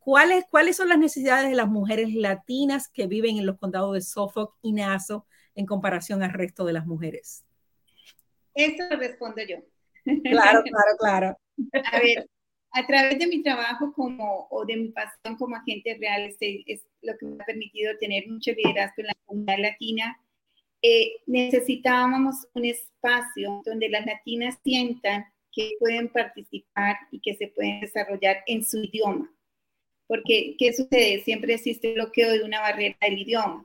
¿Cuáles, 0.00 0.44
¿Cuáles 0.50 0.76
son 0.76 0.88
las 0.88 0.98
necesidades 0.98 1.48
de 1.48 1.54
las 1.54 1.68
mujeres 1.68 2.12
latinas 2.14 2.88
que 2.88 3.06
viven 3.06 3.38
en 3.38 3.46
los 3.46 3.58
condados 3.58 3.94
de 3.94 4.00
Suffolk 4.00 4.54
y 4.62 4.72
Nassau 4.72 5.24
en 5.54 5.66
comparación 5.66 6.22
al 6.22 6.32
resto 6.32 6.64
de 6.64 6.72
las 6.72 6.86
mujeres? 6.86 7.44
Eso 8.54 8.82
lo 8.90 8.96
respondo 8.96 9.42
yo. 9.42 9.58
Claro, 10.24 10.62
claro, 10.62 10.96
claro. 10.98 11.38
A 11.92 12.00
ver, 12.00 12.28
a 12.72 12.86
través 12.86 13.18
de 13.18 13.26
mi 13.26 13.42
trabajo 13.42 13.92
como, 13.92 14.48
o 14.50 14.64
de 14.64 14.76
mi 14.76 14.88
pasión 14.88 15.36
como 15.36 15.56
agente 15.56 15.96
real, 16.00 16.22
este, 16.22 16.64
es 16.66 16.82
lo 17.02 17.16
que 17.18 17.26
me 17.26 17.42
ha 17.42 17.46
permitido 17.46 17.92
tener 17.98 18.26
mucho 18.28 18.52
liderazgo 18.52 18.94
en 18.98 19.06
la 19.06 19.14
comunidad 19.26 19.58
latina 19.58 20.18
eh, 20.82 21.16
necesitábamos 21.26 22.46
un 22.54 22.64
espacio 22.64 23.60
donde 23.66 23.90
las 23.90 24.06
latinas 24.06 24.58
sientan 24.64 25.26
que 25.52 25.72
pueden 25.78 26.08
participar 26.08 26.96
y 27.10 27.20
que 27.20 27.34
se 27.34 27.48
pueden 27.48 27.80
desarrollar 27.80 28.38
en 28.46 28.64
su 28.64 28.78
idioma. 28.78 29.30
Porque, 30.10 30.56
¿qué 30.58 30.72
sucede? 30.72 31.22
Siempre 31.22 31.54
existe 31.54 31.94
bloqueo 31.94 32.32
de 32.32 32.42
una 32.42 32.60
barrera 32.60 32.96
del 33.00 33.20
idioma. 33.20 33.64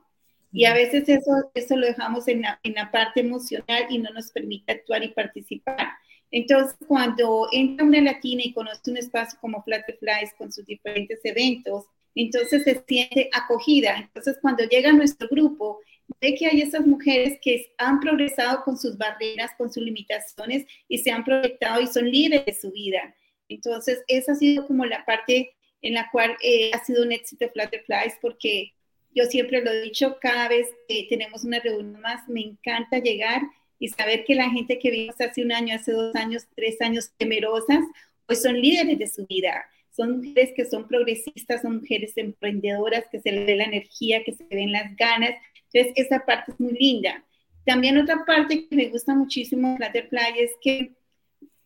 Y 0.52 0.64
a 0.64 0.74
veces 0.74 1.08
eso, 1.08 1.50
eso 1.54 1.74
lo 1.74 1.84
dejamos 1.84 2.28
en 2.28 2.42
la, 2.42 2.60
en 2.62 2.74
la 2.74 2.92
parte 2.92 3.18
emocional 3.18 3.86
y 3.90 3.98
no 3.98 4.10
nos 4.10 4.30
permite 4.30 4.70
actuar 4.70 5.02
y 5.02 5.08
participar. 5.08 5.88
Entonces, 6.30 6.76
cuando 6.86 7.48
entra 7.50 7.84
una 7.84 8.00
latina 8.00 8.42
y 8.44 8.52
conoce 8.52 8.92
un 8.92 8.96
espacio 8.96 9.36
como 9.40 9.60
Flutterflies 9.64 10.34
con 10.38 10.52
sus 10.52 10.64
diferentes 10.64 11.18
eventos, 11.24 11.86
entonces 12.14 12.62
se 12.62 12.80
siente 12.86 13.28
acogida. 13.32 13.96
Entonces, 13.96 14.38
cuando 14.40 14.62
llega 14.62 14.90
a 14.90 14.92
nuestro 14.92 15.26
grupo, 15.26 15.80
ve 16.20 16.36
que 16.36 16.46
hay 16.46 16.60
esas 16.60 16.86
mujeres 16.86 17.40
que 17.42 17.72
han 17.76 17.98
progresado 17.98 18.62
con 18.62 18.78
sus 18.78 18.96
barreras, 18.96 19.50
con 19.58 19.72
sus 19.72 19.82
limitaciones 19.82 20.64
y 20.86 20.98
se 20.98 21.10
han 21.10 21.24
proyectado 21.24 21.80
y 21.80 21.88
son 21.88 22.08
líderes 22.08 22.46
de 22.46 22.52
su 22.52 22.70
vida. 22.70 23.16
Entonces, 23.48 24.04
esa 24.06 24.30
ha 24.30 24.36
sido 24.36 24.64
como 24.64 24.84
la 24.84 25.04
parte 25.04 25.56
en 25.86 25.94
la 25.94 26.08
cual 26.10 26.36
eh, 26.42 26.70
ha 26.72 26.84
sido 26.84 27.02
un 27.02 27.12
éxito 27.12 27.48
Flutterflies 27.52 28.14
porque 28.20 28.72
yo 29.14 29.24
siempre 29.24 29.62
lo 29.62 29.70
he 29.70 29.82
dicho, 29.82 30.18
cada 30.20 30.48
vez 30.48 30.68
que 30.88 31.06
tenemos 31.08 31.44
una 31.44 31.58
reunión 31.60 32.00
más, 32.00 32.28
me 32.28 32.42
encanta 32.42 32.98
llegar 32.98 33.42
y 33.78 33.88
saber 33.88 34.24
que 34.24 34.34
la 34.34 34.50
gente 34.50 34.78
que 34.78 34.90
vimos 34.90 35.20
hace 35.20 35.42
un 35.42 35.52
año, 35.52 35.74
hace 35.74 35.92
dos 35.92 36.14
años, 36.14 36.46
tres 36.54 36.80
años 36.80 37.10
temerosas, 37.16 37.84
pues 38.26 38.42
son 38.42 38.60
líderes 38.60 38.98
de 38.98 39.06
su 39.06 39.26
vida. 39.26 39.64
Son 39.90 40.18
mujeres 40.18 40.52
que 40.54 40.66
son 40.66 40.86
progresistas, 40.86 41.62
son 41.62 41.76
mujeres 41.76 42.12
emprendedoras, 42.16 43.04
que 43.10 43.20
se 43.20 43.32
les 43.32 43.46
ve 43.46 43.56
la 43.56 43.64
energía, 43.64 44.22
que 44.24 44.34
se 44.34 44.44
ven 44.50 44.72
las 44.72 44.94
ganas, 44.96 45.36
entonces, 45.72 46.06
esa 46.06 46.24
parte 46.24 46.52
es 46.52 46.60
muy 46.60 46.72
linda. 46.72 47.24
También 47.64 47.98
otra 47.98 48.24
parte 48.24 48.66
que 48.66 48.76
me 48.76 48.88
gusta 48.88 49.14
muchísimo 49.14 49.70
de 49.70 49.76
Flutterfly 49.76 50.38
es 50.38 50.52
que 50.62 50.92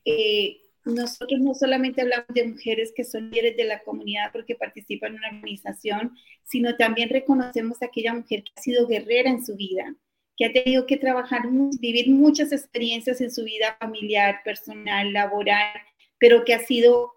eh, 0.04 0.59
nosotros 0.84 1.40
no 1.40 1.54
solamente 1.54 2.00
hablamos 2.00 2.28
de 2.28 2.48
mujeres 2.48 2.92
que 2.94 3.04
son 3.04 3.30
líderes 3.30 3.56
de 3.56 3.64
la 3.64 3.82
comunidad 3.82 4.32
porque 4.32 4.54
participan 4.54 5.12
en 5.12 5.18
una 5.18 5.28
organización, 5.28 6.16
sino 6.44 6.76
también 6.76 7.10
reconocemos 7.10 7.82
a 7.82 7.86
aquella 7.86 8.14
mujer 8.14 8.44
que 8.44 8.52
ha 8.56 8.62
sido 8.62 8.86
guerrera 8.86 9.30
en 9.30 9.44
su 9.44 9.56
vida, 9.56 9.94
que 10.36 10.46
ha 10.46 10.52
tenido 10.52 10.86
que 10.86 10.96
trabajar, 10.96 11.42
vivir 11.80 12.08
muchas 12.08 12.52
experiencias 12.52 13.20
en 13.20 13.30
su 13.30 13.44
vida 13.44 13.76
familiar, 13.78 14.40
personal, 14.44 15.12
laboral, 15.12 15.80
pero 16.18 16.44
que 16.44 16.54
ha 16.54 16.60
sido, 16.60 17.12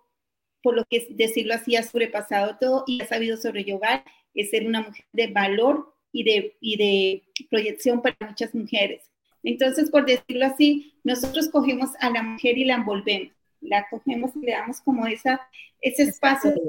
por 0.62 0.76
lo 0.76 0.84
que 0.86 1.08
decirlo 1.12 1.54
así, 1.54 1.76
ha 1.76 1.84
sobrepasado 1.84 2.58
todo 2.60 2.84
y 2.86 3.02
ha 3.02 3.08
sabido 3.08 3.38
sobrellevar, 3.38 4.04
es 4.34 4.50
ser 4.50 4.68
una 4.68 4.82
mujer 4.82 5.06
de 5.14 5.28
valor 5.28 5.94
y 6.12 6.24
de, 6.24 6.58
y 6.60 6.78
de 6.78 7.24
proyección 7.50 8.02
para 8.02 8.18
muchas 8.28 8.54
mujeres. 8.54 9.10
Entonces, 9.44 9.90
por 9.90 10.06
decirlo 10.06 10.46
así, 10.46 10.94
nosotros 11.04 11.50
cogemos 11.50 11.92
a 12.00 12.10
la 12.10 12.24
mujer 12.24 12.58
y 12.58 12.66
la 12.66 12.76
envolvemos, 12.76 13.34
la 13.64 13.88
cogemos 13.90 14.36
y 14.36 14.46
le 14.46 14.52
damos 14.52 14.82
como 14.82 15.08
esa, 15.08 15.42
ese 15.82 16.04
espacio 16.04 16.52
de 16.52 16.62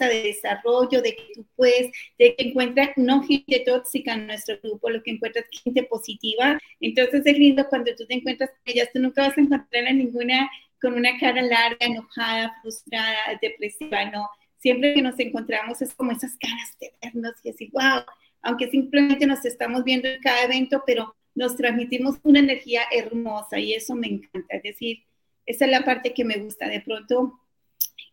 de 0.00 0.22
desarrollo, 0.22 1.02
de 1.02 1.14
que 1.14 1.32
tú 1.34 1.46
puedes, 1.56 1.92
de 2.18 2.34
que 2.34 2.48
encuentras 2.48 2.90
no 2.96 3.22
gente 3.22 3.62
tóxica 3.64 4.14
en 4.14 4.26
nuestro 4.26 4.58
grupo, 4.62 4.90
lo 4.90 5.02
que 5.02 5.12
encuentras 5.12 5.46
gente 5.64 5.82
positiva. 5.84 6.58
Entonces 6.80 7.22
es 7.24 7.38
lindo 7.38 7.66
cuando 7.68 7.94
tú 7.94 8.06
te 8.06 8.14
encuentras 8.14 8.50
con 8.50 8.60
ellas, 8.64 8.88
tú 8.92 9.00
nunca 9.00 9.28
vas 9.28 9.38
a 9.38 9.40
encontrar 9.40 9.86
a 9.86 9.92
ninguna 9.92 10.50
con 10.80 10.94
una 10.94 11.18
cara 11.18 11.42
larga, 11.42 11.78
enojada, 11.80 12.54
frustrada, 12.62 13.16
depresiva, 13.40 14.04
no. 14.10 14.28
Siempre 14.58 14.94
que 14.94 15.02
nos 15.02 15.18
encontramos 15.18 15.80
es 15.82 15.94
como 15.94 16.12
esas 16.12 16.36
caras 16.36 16.76
de 16.80 16.92
vernos 17.02 17.34
y 17.42 17.50
así, 17.50 17.70
wow, 17.72 18.02
aunque 18.42 18.68
simplemente 18.68 19.26
nos 19.26 19.44
estamos 19.44 19.84
viendo 19.84 20.08
en 20.08 20.20
cada 20.20 20.44
evento, 20.44 20.82
pero 20.86 21.14
nos 21.34 21.56
transmitimos 21.56 22.16
una 22.22 22.40
energía 22.40 22.82
hermosa 22.90 23.58
y 23.58 23.74
eso 23.74 23.94
me 23.94 24.08
encanta. 24.08 24.56
Es 24.56 24.62
decir, 24.62 25.04
esa 25.46 25.64
es 25.64 25.70
la 25.70 25.84
parte 25.84 26.12
que 26.12 26.24
me 26.24 26.36
gusta. 26.38 26.68
De 26.68 26.80
pronto, 26.80 27.40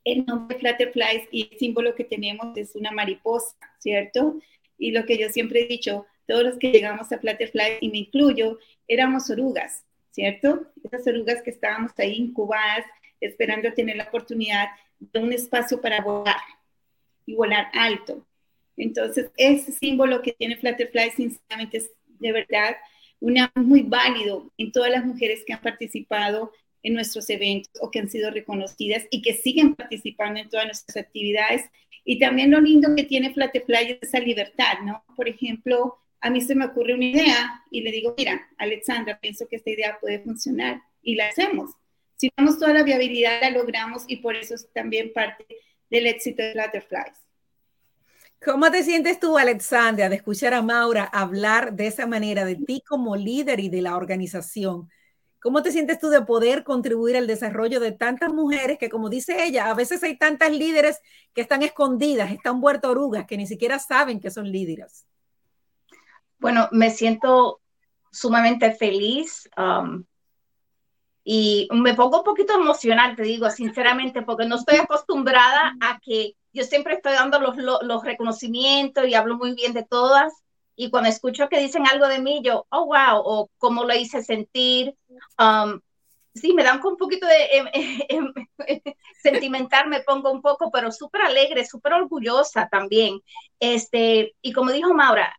el 0.05 0.25
nombre 0.25 0.59
Flutterflies 0.59 1.27
y 1.31 1.49
el 1.51 1.57
símbolo 1.57 1.95
que 1.95 2.03
tenemos 2.03 2.55
es 2.57 2.75
una 2.75 2.91
mariposa, 2.91 3.55
¿cierto? 3.79 4.39
Y 4.77 4.91
lo 4.91 5.05
que 5.05 5.17
yo 5.17 5.29
siempre 5.29 5.61
he 5.61 5.67
dicho, 5.67 6.05
todos 6.27 6.43
los 6.43 6.57
que 6.57 6.71
llegamos 6.71 7.11
a 7.11 7.19
Flutterflies, 7.19 7.79
y 7.81 7.89
me 7.89 7.99
incluyo, 7.99 8.59
éramos 8.87 9.29
orugas, 9.29 9.83
¿cierto? 10.11 10.67
Esas 10.83 11.07
orugas 11.07 11.41
que 11.41 11.49
estábamos 11.49 11.91
ahí 11.97 12.15
incubadas, 12.15 12.85
esperando 13.19 13.73
tener 13.73 13.95
la 13.95 14.05
oportunidad 14.05 14.67
de 14.99 15.19
un 15.19 15.33
espacio 15.33 15.81
para 15.81 16.01
volar 16.01 16.35
y 17.25 17.35
volar 17.35 17.67
alto. 17.73 18.25
Entonces, 18.77 19.31
ese 19.37 19.71
símbolo 19.71 20.21
que 20.21 20.33
tiene 20.33 20.57
Flutterflies, 20.57 21.15
sinceramente, 21.15 21.77
es 21.77 21.91
de 22.19 22.31
verdad 22.31 22.75
una, 23.19 23.51
muy 23.55 23.83
válido 23.83 24.51
en 24.57 24.71
todas 24.71 24.91
las 24.91 25.05
mujeres 25.05 25.43
que 25.45 25.53
han 25.53 25.61
participado 25.61 26.51
en 26.83 26.93
nuestros 26.93 27.29
eventos 27.29 27.71
o 27.81 27.89
que 27.89 27.99
han 27.99 28.09
sido 28.09 28.29
reconocidas 28.29 29.05
y 29.09 29.21
que 29.21 29.33
siguen 29.33 29.75
participando 29.75 30.39
en 30.39 30.49
todas 30.49 30.65
nuestras 30.65 30.97
actividades. 30.97 31.63
Y 32.05 32.19
también 32.19 32.51
lo 32.51 32.59
lindo 32.59 32.93
que 32.95 33.03
tiene 33.03 33.33
Flatefly 33.33 33.97
es 34.01 34.09
esa 34.09 34.19
libertad, 34.19 34.79
¿no? 34.83 35.03
Por 35.15 35.29
ejemplo, 35.29 35.97
a 36.19 36.29
mí 36.29 36.41
se 36.41 36.55
me 36.55 36.65
ocurre 36.65 36.93
una 36.93 37.05
idea 37.05 37.63
y 37.71 37.81
le 37.81 37.91
digo, 37.91 38.13
mira, 38.17 38.47
Alexandra, 38.57 39.17
pienso 39.19 39.47
que 39.47 39.55
esta 39.55 39.71
idea 39.71 39.97
puede 39.99 40.19
funcionar 40.19 40.81
y 41.01 41.15
la 41.15 41.27
hacemos. 41.29 41.71
Si 42.15 42.29
tenemos 42.29 42.59
toda 42.59 42.73
la 42.73 42.83
viabilidad, 42.83 43.41
la 43.41 43.49
logramos 43.49 44.03
y 44.07 44.17
por 44.17 44.35
eso 44.35 44.55
es 44.55 44.71
también 44.73 45.11
parte 45.13 45.45
del 45.89 46.07
éxito 46.07 46.43
de 46.43 46.53
Flutterflies. 46.53 47.17
¿Cómo 48.43 48.69
te 48.71 48.83
sientes 48.83 49.19
tú, 49.19 49.37
Alexandra, 49.37 50.09
de 50.09 50.17
escuchar 50.17 50.53
a 50.53 50.61
Maura 50.61 51.05
hablar 51.05 51.73
de 51.73 51.87
esa 51.87 52.05
manera 52.07 52.43
de 52.43 52.57
ti 52.57 52.81
como 52.85 53.15
líder 53.15 53.61
y 53.61 53.69
de 53.69 53.81
la 53.81 53.95
organización? 53.95 54.89
¿Cómo 55.43 55.61
te 55.61 55.73
sientes 55.73 55.99
tú 55.99 56.07
de 56.07 56.21
poder 56.21 56.63
contribuir 56.63 57.17
al 57.17 57.27
desarrollo 57.27 57.81
de 57.81 57.91
tantas 57.91 58.31
mujeres 58.31 58.77
que, 58.79 58.89
como 58.89 59.09
dice 59.09 59.43
ella, 59.43 59.69
a 59.69 59.73
veces 59.73 60.01
hay 60.01 60.17
tantas 60.17 60.53
líderes 60.53 61.01
que 61.33 61.41
están 61.41 61.63
escondidas, 61.63 62.31
están 62.31 62.61
muertas 62.61 62.91
orugas, 62.91 63.25
que 63.27 63.35
ni 63.35 63.45
siquiera 63.45 63.77
saben 63.77 64.21
que 64.21 64.31
son 64.31 64.49
líderes? 64.49 65.05
Bueno, 66.39 66.69
me 66.71 66.91
siento 66.91 67.59
sumamente 68.09 68.71
feliz 68.71 69.49
um, 69.57 70.05
y 71.25 71.67
me 71.73 71.93
pongo 71.93 72.19
un 72.19 72.23
poquito 72.23 72.53
emocional, 72.53 73.17
te 73.17 73.23
digo 73.23 73.49
sinceramente, 73.49 74.21
porque 74.21 74.45
no 74.45 74.55
estoy 74.55 74.77
acostumbrada 74.77 75.75
a 75.81 75.99
que 75.99 76.37
yo 76.53 76.63
siempre 76.63 76.93
estoy 76.93 77.15
dando 77.15 77.41
los 77.41 78.03
reconocimientos 78.05 79.05
y 79.09 79.13
hablo 79.13 79.35
muy 79.35 79.55
bien 79.55 79.73
de 79.73 79.83
todas 79.83 80.42
y 80.75 80.89
cuando 80.89 81.09
escucho 81.09 81.49
que 81.49 81.59
dicen 81.59 81.87
algo 81.87 82.07
de 82.07 82.19
mí, 82.19 82.41
yo, 82.43 82.65
oh, 82.69 82.85
wow, 82.85 83.21
o 83.23 83.49
cómo 83.57 83.83
lo 83.83 83.93
hice 83.93 84.23
sentir. 84.23 84.95
Um, 85.37 85.79
sí, 86.33 86.53
me 86.53 86.63
da 86.63 86.79
un 86.83 86.97
poquito 86.97 87.27
de 87.27 87.45
em, 87.51 87.67
em, 88.67 88.81
sentimental, 89.21 89.87
me 89.87 90.01
pongo 90.01 90.31
un 90.31 90.41
poco, 90.41 90.71
pero 90.71 90.91
súper 90.91 91.21
alegre, 91.21 91.65
súper 91.65 91.93
orgullosa 91.93 92.67
también. 92.69 93.21
Este, 93.59 94.35
y 94.41 94.53
como 94.53 94.71
dijo 94.71 94.93
Maura, 94.93 95.37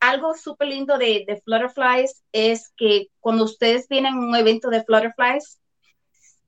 algo 0.00 0.34
súper 0.34 0.68
lindo 0.68 0.96
de, 0.96 1.24
de 1.26 1.40
Flutterflies 1.42 2.24
es 2.32 2.72
que 2.76 3.08
cuando 3.20 3.44
ustedes 3.44 3.86
vienen 3.88 4.14
a 4.14 4.18
un 4.18 4.34
evento 4.34 4.70
de 4.70 4.82
Flutterflies, 4.82 5.60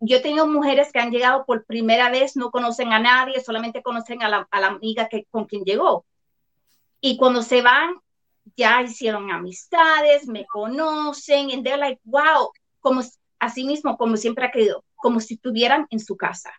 yo 0.01 0.23
tengo 0.23 0.47
mujeres 0.47 0.91
que 0.91 0.99
han 0.99 1.13
llegado 1.13 1.45
por 1.45 1.65
primera 1.65 2.11
vez, 2.11 2.35
no 2.35 2.51
conocen 2.51 2.93
a 2.93 2.99
nadie, 2.99 3.41
solamente 3.41 3.83
conocen 3.83 4.23
a 4.23 4.29
la, 4.29 4.49
a 4.51 4.61
la 4.61 4.69
amiga 4.69 5.09
que, 5.09 5.27
con 5.31 5.45
quien 5.45 5.65
llegó. 5.65 6.07
Y 7.01 7.17
cuando 7.19 7.43
se 7.43 7.63
van, 7.63 7.95
ya 8.57 8.83
hicieron 8.83 9.31
amistades, 9.31 10.27
me 10.27 10.47
conocen, 10.47 11.51
y 11.51 11.63
they're 11.63 11.79
like, 11.79 12.01
wow, 12.05 12.51
como 12.81 13.03
así 13.39 13.65
mismo, 13.65 13.97
como 13.97 14.17
siempre 14.17 14.47
ha 14.47 14.51
querido, 14.51 14.85
como 14.97 15.21
si 15.21 15.35
estuvieran 15.35 15.87
en 15.91 16.01
su 16.01 16.17
casa. 16.17 16.53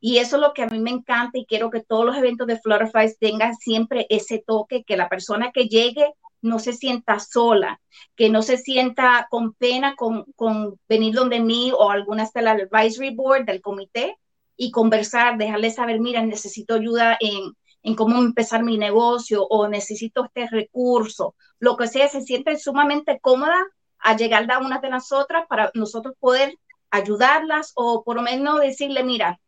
Y 0.00 0.18
eso 0.18 0.36
es 0.36 0.42
lo 0.42 0.52
que 0.52 0.62
a 0.62 0.66
mí 0.66 0.78
me 0.78 0.90
encanta 0.90 1.38
y 1.38 1.46
quiero 1.46 1.70
que 1.70 1.82
todos 1.82 2.04
los 2.04 2.16
eventos 2.16 2.46
de 2.46 2.58
Flutterflies 2.58 3.18
tengan 3.18 3.54
siempre 3.56 4.06
ese 4.10 4.42
toque, 4.46 4.84
que 4.84 4.96
la 4.96 5.08
persona 5.08 5.50
que 5.52 5.68
llegue 5.68 6.12
no 6.40 6.58
se 6.60 6.72
sienta 6.72 7.18
sola, 7.18 7.80
que 8.14 8.30
no 8.30 8.42
se 8.42 8.58
sienta 8.58 9.26
con 9.28 9.54
pena 9.54 9.96
con, 9.96 10.24
con 10.36 10.78
venir 10.88 11.14
donde 11.14 11.40
mí 11.40 11.72
o 11.76 11.90
algunas 11.90 12.32
del 12.32 12.46
advisory 12.46 13.14
board, 13.14 13.44
del 13.44 13.60
comité, 13.60 14.16
y 14.60 14.72
conversar, 14.72 15.38
dejarle 15.38 15.70
saber, 15.70 16.00
mira, 16.00 16.20
necesito 16.22 16.74
ayuda 16.74 17.16
en, 17.20 17.52
en 17.82 17.94
cómo 17.94 18.18
empezar 18.18 18.62
mi 18.62 18.78
negocio 18.78 19.44
o 19.46 19.68
necesito 19.68 20.24
este 20.24 20.48
recurso, 20.48 21.34
lo 21.58 21.76
que 21.76 21.86
sea, 21.86 22.08
se 22.08 22.22
siente 22.22 22.58
sumamente 22.58 23.18
cómoda 23.20 23.66
a 23.98 24.16
llegar 24.16 24.50
a 24.50 24.58
una 24.58 24.78
de 24.78 24.90
nosotras 24.90 25.46
para 25.48 25.70
nosotros 25.74 26.14
poder 26.18 26.56
ayudarlas 26.90 27.72
o 27.74 28.04
por 28.04 28.16
lo 28.16 28.22
menos 28.22 28.60
decirle, 28.60 29.04
mira, 29.04 29.40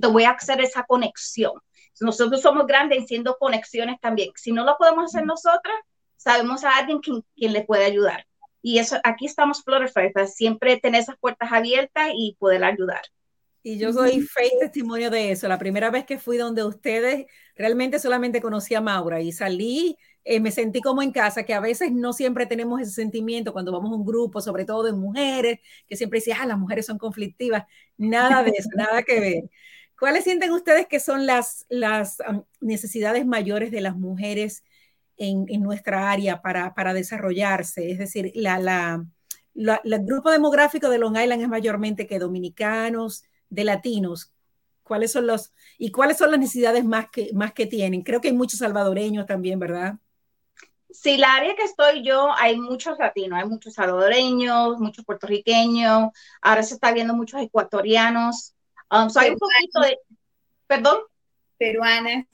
te 0.00 0.06
voy 0.06 0.24
a 0.24 0.30
hacer 0.30 0.60
esa 0.60 0.84
conexión. 0.84 1.52
Nosotros 2.00 2.40
somos 2.40 2.66
grandes 2.66 3.06
siendo 3.06 3.36
conexiones 3.36 4.00
también. 4.00 4.30
Si 4.36 4.52
no 4.52 4.64
lo 4.64 4.76
podemos 4.78 5.04
hacer 5.04 5.26
nosotras, 5.26 5.76
sabemos 6.16 6.64
a 6.64 6.76
alguien 6.76 7.00
quien, 7.00 7.24
le 7.52 7.62
puede 7.62 7.84
ayudar. 7.84 8.26
Y 8.62 8.78
eso, 8.78 8.98
aquí 9.04 9.26
estamos 9.26 9.62
Flutterfly, 9.62 10.12
siempre 10.26 10.78
tener 10.78 11.02
esas 11.02 11.16
puertas 11.18 11.50
abiertas 11.52 12.10
y 12.14 12.36
poder 12.38 12.64
ayudar. 12.64 13.02
Y 13.62 13.78
yo 13.78 13.92
soy 13.92 14.22
fe 14.22 14.50
testimonio 14.58 15.10
de 15.10 15.32
eso. 15.32 15.46
La 15.46 15.58
primera 15.58 15.90
vez 15.90 16.04
que 16.04 16.18
fui 16.18 16.38
donde 16.38 16.64
ustedes, 16.64 17.26
realmente 17.54 17.98
solamente 17.98 18.40
conocí 18.40 18.74
a 18.74 18.80
Maura 18.80 19.20
y 19.20 19.32
salí, 19.32 19.98
eh, 20.24 20.40
me 20.40 20.50
sentí 20.50 20.80
como 20.80 21.02
en 21.02 21.12
casa, 21.12 21.44
que 21.44 21.54
a 21.54 21.60
veces 21.60 21.92
no 21.92 22.12
siempre 22.12 22.46
tenemos 22.46 22.80
ese 22.80 22.92
sentimiento 22.92 23.52
cuando 23.52 23.72
vamos 23.72 23.90
a 23.90 23.96
un 23.96 24.04
grupo, 24.04 24.40
sobre 24.40 24.64
todo 24.64 24.82
de 24.82 24.92
mujeres, 24.92 25.60
que 25.86 25.96
siempre 25.96 26.18
dicen, 26.18 26.36
ah, 26.40 26.46
las 26.46 26.58
mujeres 26.58 26.86
son 26.86 26.98
conflictivas. 26.98 27.64
Nada 27.96 28.42
de 28.42 28.52
eso, 28.56 28.68
nada 28.74 29.02
que 29.02 29.20
ver. 29.20 29.42
¿Cuáles 29.98 30.24
sienten 30.24 30.50
ustedes 30.52 30.86
que 30.86 31.00
son 31.00 31.26
las, 31.26 31.66
las 31.68 32.18
necesidades 32.60 33.26
mayores 33.26 33.70
de 33.70 33.82
las 33.82 33.96
mujeres 33.96 34.64
en, 35.18 35.44
en 35.48 35.62
nuestra 35.62 36.10
área 36.10 36.40
para, 36.40 36.74
para, 36.74 36.94
desarrollarse? 36.94 37.90
Es 37.90 37.98
decir, 37.98 38.32
la, 38.34 38.58
la, 38.58 39.04
el 39.84 40.04
grupo 40.06 40.30
demográfico 40.30 40.88
de 40.88 40.98
Long 40.98 41.18
Island 41.18 41.42
es 41.42 41.48
mayormente 41.48 42.06
que 42.06 42.18
dominicanos, 42.18 43.24
de 43.50 43.64
latinos, 43.64 44.32
cuáles 44.82 45.12
son 45.12 45.26
los 45.26 45.52
y 45.78 45.90
cuáles 45.90 46.16
son 46.16 46.30
las 46.30 46.40
necesidades 46.40 46.84
más 46.84 47.10
que 47.10 47.30
más 47.34 47.52
que 47.52 47.66
tienen. 47.66 48.02
Creo 48.02 48.20
que 48.20 48.28
hay 48.28 48.34
muchos 48.34 48.60
salvadoreños 48.60 49.26
también, 49.26 49.58
¿verdad? 49.58 49.94
Sí, 50.90 51.16
la 51.16 51.34
área 51.34 51.54
que 51.54 51.62
estoy 51.62 52.02
yo, 52.02 52.32
hay 52.36 52.58
muchos 52.58 52.98
latinos, 52.98 53.38
hay 53.38 53.48
muchos 53.48 53.74
salvadoreños, 53.74 54.78
muchos 54.80 55.04
puertorriqueños, 55.04 56.10
ahora 56.42 56.62
se 56.62 56.74
está 56.74 56.92
viendo 56.92 57.14
muchos 57.14 57.40
ecuatorianos. 57.40 58.54
Um, 58.90 59.08
hay 59.14 59.30
un 59.30 59.38
poquito 59.38 59.80
de, 59.82 59.98
perdón. 60.66 60.98
Peruanas. 61.58 62.24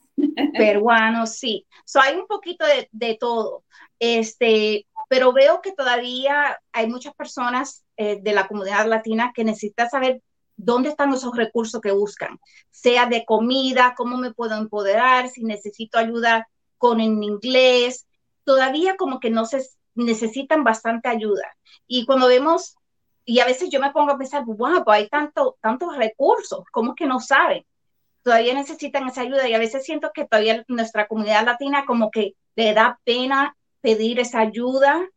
Peruanos, 0.54 1.36
sí. 1.36 1.66
So, 1.84 2.00
hay 2.00 2.16
un 2.16 2.26
poquito 2.26 2.64
de, 2.64 2.88
de, 2.92 3.16
todo. 3.20 3.64
Este, 3.98 4.86
pero 5.08 5.32
veo 5.32 5.60
que 5.60 5.72
todavía 5.72 6.58
hay 6.72 6.86
muchas 6.86 7.14
personas 7.14 7.84
eh, 7.96 8.18
de 8.22 8.32
la 8.32 8.48
comunidad 8.48 8.86
latina 8.86 9.32
que 9.34 9.44
necesitan 9.44 9.90
saber 9.90 10.22
dónde 10.56 10.88
están 10.88 11.12
esos 11.12 11.36
recursos 11.36 11.80
que 11.80 11.92
buscan, 11.92 12.38
sea 12.70 13.06
de 13.06 13.24
comida, 13.24 13.94
cómo 13.96 14.16
me 14.16 14.32
puedo 14.32 14.56
empoderar, 14.56 15.28
si 15.28 15.44
necesito 15.44 15.98
ayuda 15.98 16.48
con 16.78 17.00
en 17.00 17.22
inglés, 17.22 18.06
todavía 18.44 18.96
como 18.96 19.20
que 19.20 19.30
no 19.30 19.44
se 19.44 19.62
necesitan 19.94 20.64
bastante 20.64 21.08
ayuda. 21.08 21.56
Y 21.86 22.06
cuando 22.06 22.28
vemos, 22.28 22.76
y 23.24 23.40
a 23.40 23.46
veces 23.46 23.70
yo 23.70 23.80
me 23.80 23.90
pongo 23.90 24.12
a 24.12 24.18
pensar, 24.18 24.44
wow, 24.44 24.84
pues 24.84 24.98
hay 24.98 25.08
tanto, 25.08 25.56
tantos 25.60 25.96
recursos, 25.96 26.64
¿cómo 26.70 26.94
que 26.94 27.06
no 27.06 27.20
saben? 27.20 27.64
Todavía 28.22 28.54
necesitan 28.54 29.08
esa 29.08 29.22
ayuda 29.22 29.48
y 29.48 29.54
a 29.54 29.58
veces 29.58 29.84
siento 29.84 30.10
que 30.12 30.26
todavía 30.26 30.64
nuestra 30.68 31.06
comunidad 31.06 31.44
latina 31.44 31.84
como 31.86 32.10
que 32.10 32.34
le 32.56 32.74
da 32.74 32.98
pena 33.04 33.56
pedir 33.80 34.18
esa 34.20 34.40
ayuda 34.40 35.08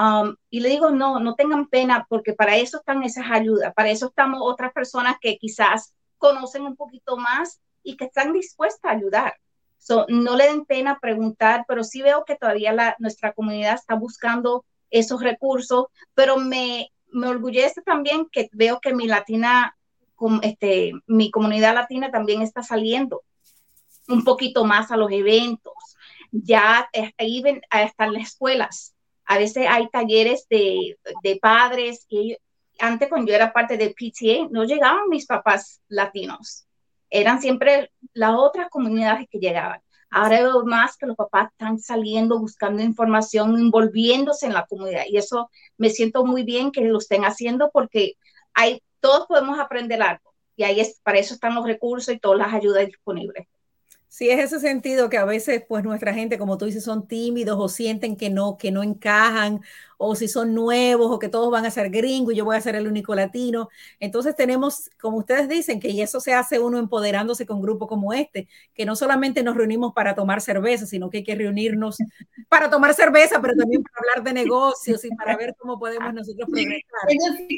Um, 0.00 0.34
y 0.48 0.60
le 0.60 0.70
digo, 0.70 0.90
no, 0.90 1.20
no 1.20 1.34
tengan 1.34 1.66
pena 1.66 2.06
porque 2.08 2.32
para 2.32 2.56
eso 2.56 2.78
están 2.78 3.02
esas 3.02 3.26
ayudas, 3.30 3.74
para 3.74 3.90
eso 3.90 4.06
estamos 4.06 4.40
otras 4.42 4.72
personas 4.72 5.16
que 5.20 5.36
quizás 5.36 5.92
conocen 6.16 6.62
un 6.62 6.74
poquito 6.74 7.18
más 7.18 7.60
y 7.82 7.98
que 7.98 8.06
están 8.06 8.32
dispuestas 8.32 8.90
a 8.90 8.94
ayudar. 8.94 9.34
So, 9.76 10.06
no 10.08 10.36
le 10.36 10.46
den 10.46 10.64
pena 10.64 10.98
preguntar, 11.00 11.66
pero 11.68 11.84
sí 11.84 12.00
veo 12.00 12.24
que 12.24 12.36
todavía 12.36 12.72
la, 12.72 12.96
nuestra 12.98 13.34
comunidad 13.34 13.74
está 13.74 13.94
buscando 13.94 14.64
esos 14.90 15.20
recursos, 15.20 15.86
pero 16.14 16.38
me, 16.38 16.90
me 17.12 17.26
orgullece 17.26 17.82
también 17.82 18.26
que 18.32 18.48
veo 18.52 18.80
que 18.80 18.94
mi 18.94 19.06
latina, 19.06 19.76
este, 20.40 20.92
mi 21.08 21.30
comunidad 21.30 21.74
latina 21.74 22.10
también 22.10 22.40
está 22.40 22.62
saliendo 22.62 23.22
un 24.08 24.24
poquito 24.24 24.64
más 24.64 24.90
a 24.90 24.96
los 24.96 25.12
eventos. 25.12 25.74
Ya 26.32 26.88
ahí 27.18 27.42
ven, 27.42 27.60
hasta 27.68 28.06
en 28.06 28.14
las 28.14 28.22
escuelas. 28.28 28.94
A 29.30 29.38
veces 29.38 29.64
hay 29.68 29.88
talleres 29.90 30.48
de, 30.50 30.98
de 31.22 31.36
padres 31.36 32.04
y 32.08 32.36
antes 32.80 33.08
cuando 33.08 33.28
yo 33.28 33.36
era 33.36 33.52
parte 33.52 33.76
del 33.76 33.94
PTA 33.94 34.48
no 34.50 34.64
llegaban 34.64 35.08
mis 35.08 35.24
papás 35.24 35.80
latinos. 35.86 36.66
Eran 37.08 37.40
siempre 37.40 37.92
las 38.12 38.34
otras 38.36 38.68
comunidades 38.70 39.28
que 39.30 39.38
llegaban. 39.38 39.80
Ahora 40.10 40.40
veo 40.40 40.64
más 40.64 40.96
que 40.96 41.06
los 41.06 41.14
papás 41.14 41.52
están 41.52 41.78
saliendo, 41.78 42.40
buscando 42.40 42.82
información, 42.82 43.56
envolviéndose 43.56 44.46
en 44.46 44.52
la 44.52 44.66
comunidad. 44.66 45.04
Y 45.06 45.16
eso 45.16 45.48
me 45.78 45.90
siento 45.90 46.24
muy 46.24 46.42
bien 46.42 46.72
que 46.72 46.80
lo 46.80 46.98
estén 46.98 47.22
haciendo 47.22 47.70
porque 47.72 48.14
hay, 48.52 48.82
todos 48.98 49.28
podemos 49.28 49.60
aprender 49.60 50.02
algo. 50.02 50.34
Y 50.56 50.64
ahí 50.64 50.80
es, 50.80 50.98
para 51.04 51.20
eso 51.20 51.34
están 51.34 51.54
los 51.54 51.64
recursos 51.64 52.12
y 52.12 52.18
todas 52.18 52.38
las 52.38 52.52
ayudas 52.52 52.84
disponibles. 52.84 53.46
Sí, 54.12 54.28
es 54.28 54.40
ese 54.40 54.58
sentido 54.58 55.08
que 55.08 55.18
a 55.18 55.24
veces, 55.24 55.62
pues 55.68 55.84
nuestra 55.84 56.12
gente, 56.12 56.36
como 56.36 56.58
tú 56.58 56.64
dices, 56.64 56.82
son 56.82 57.06
tímidos 57.06 57.56
o 57.60 57.68
sienten 57.68 58.16
que 58.16 58.28
no, 58.28 58.58
que 58.58 58.72
no 58.72 58.82
encajan, 58.82 59.60
o 59.98 60.16
si 60.16 60.26
son 60.26 60.52
nuevos, 60.52 61.12
o 61.12 61.20
que 61.20 61.28
todos 61.28 61.48
van 61.48 61.64
a 61.64 61.70
ser 61.70 61.90
gringos 61.90 62.34
y 62.34 62.36
yo 62.38 62.44
voy 62.44 62.56
a 62.56 62.60
ser 62.60 62.74
el 62.74 62.88
único 62.88 63.14
latino. 63.14 63.68
Entonces 64.00 64.34
tenemos, 64.34 64.90
como 65.00 65.18
ustedes 65.18 65.48
dicen, 65.48 65.78
que 65.78 65.90
y 65.90 66.02
eso 66.02 66.18
se 66.18 66.34
hace 66.34 66.58
uno 66.58 66.78
empoderándose 66.78 67.46
con 67.46 67.62
grupos 67.62 67.86
como 67.86 68.12
este, 68.12 68.48
que 68.74 68.84
no 68.84 68.96
solamente 68.96 69.44
nos 69.44 69.56
reunimos 69.56 69.92
para 69.94 70.16
tomar 70.16 70.40
cerveza, 70.40 70.86
sino 70.86 71.08
que 71.08 71.18
hay 71.18 71.24
que 71.24 71.36
reunirnos 71.36 71.98
para 72.48 72.68
tomar 72.68 72.94
cerveza, 72.94 73.40
pero 73.40 73.54
también 73.54 73.84
para 73.84 73.94
hablar 74.00 74.24
de 74.24 74.42
negocios 74.42 75.04
y 75.04 75.10
para 75.10 75.36
ver 75.36 75.54
cómo 75.56 75.78
podemos 75.78 76.12
nosotros 76.12 76.48
progresar. 76.50 76.82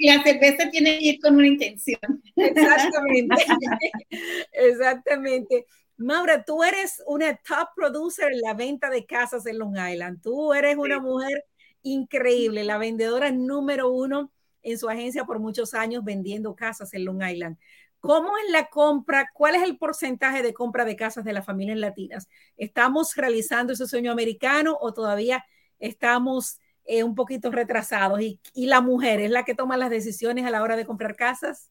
La 0.03 0.23
cerveza 0.23 0.69
tiene 0.71 0.99
que 0.99 1.05
ir 1.07 1.21
con 1.23 1.35
una 1.37 1.47
intención. 1.47 2.23
Exactamente. 2.37 3.37
Exactamente. 4.53 5.67
Maura, 5.97 6.45
tú 6.45 6.63
eres 6.65 7.03
una 7.07 7.37
top 7.37 7.69
producer 7.77 8.33
en 8.33 8.41
la 8.41 8.55
venta 8.55 8.91
de 8.91 9.07
casas 9.07 9.47
en 9.47 9.59
Long 9.59 9.77
Island. 9.77 10.21
Tú 10.23 10.53
eres 10.53 10.77
una 10.77 10.99
mujer 10.99 11.45
increíble, 11.83 12.65
la 12.65 12.79
vendedora 12.79 13.31
número 13.31 13.91
uno 13.91 14.33
en 14.63 14.79
su 14.79 14.89
agencia 14.89 15.25
por 15.25 15.39
muchos 15.39 15.75
años 15.75 16.05
vendiendo 16.05 16.55
casas 16.55 16.95
en 16.95 17.05
Long 17.05 17.23
Island. 17.23 17.57
¿Cómo 18.01 18.37
es 18.39 18.51
la 18.51 18.67
compra? 18.69 19.29
¿Cuál 19.33 19.55
es 19.55 19.63
el 19.63 19.79
porcentaje 19.79 20.43
de 20.43 20.53
compra 20.53 20.85
de 20.85 20.97
casas 20.97 21.25
de 21.25 21.33
las 21.33 21.47
familias 21.47 21.79
latinas? 21.79 22.29
¿Estamos 22.57 23.15
realizando 23.15 23.73
ese 23.73 23.87
sueño 23.87 24.11
americano 24.11 24.77
o 24.81 24.93
todavía 24.93 25.45
estamos 25.79 26.59
eh, 26.85 27.05
un 27.05 27.15
poquito 27.15 27.51
retrasados? 27.53 28.21
¿Y, 28.21 28.41
¿Y 28.55 28.67
la 28.67 28.81
mujer 28.81 29.21
es 29.21 29.31
la 29.31 29.45
que 29.45 29.55
toma 29.55 29.77
las 29.77 29.91
decisiones 29.91 30.45
a 30.47 30.51
la 30.51 30.63
hora 30.63 30.75
de 30.77 30.87
comprar 30.87 31.15
casas? 31.15 31.71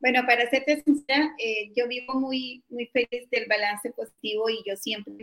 Bueno, 0.00 0.22
para 0.26 0.48
serte 0.50 0.82
sincera, 0.82 1.34
eh, 1.38 1.72
yo 1.74 1.88
vivo 1.88 2.14
muy, 2.14 2.62
muy 2.68 2.86
feliz 2.86 3.28
del 3.30 3.46
balance 3.48 3.90
positivo 3.92 4.50
y 4.50 4.62
yo 4.66 4.76
siempre 4.76 5.14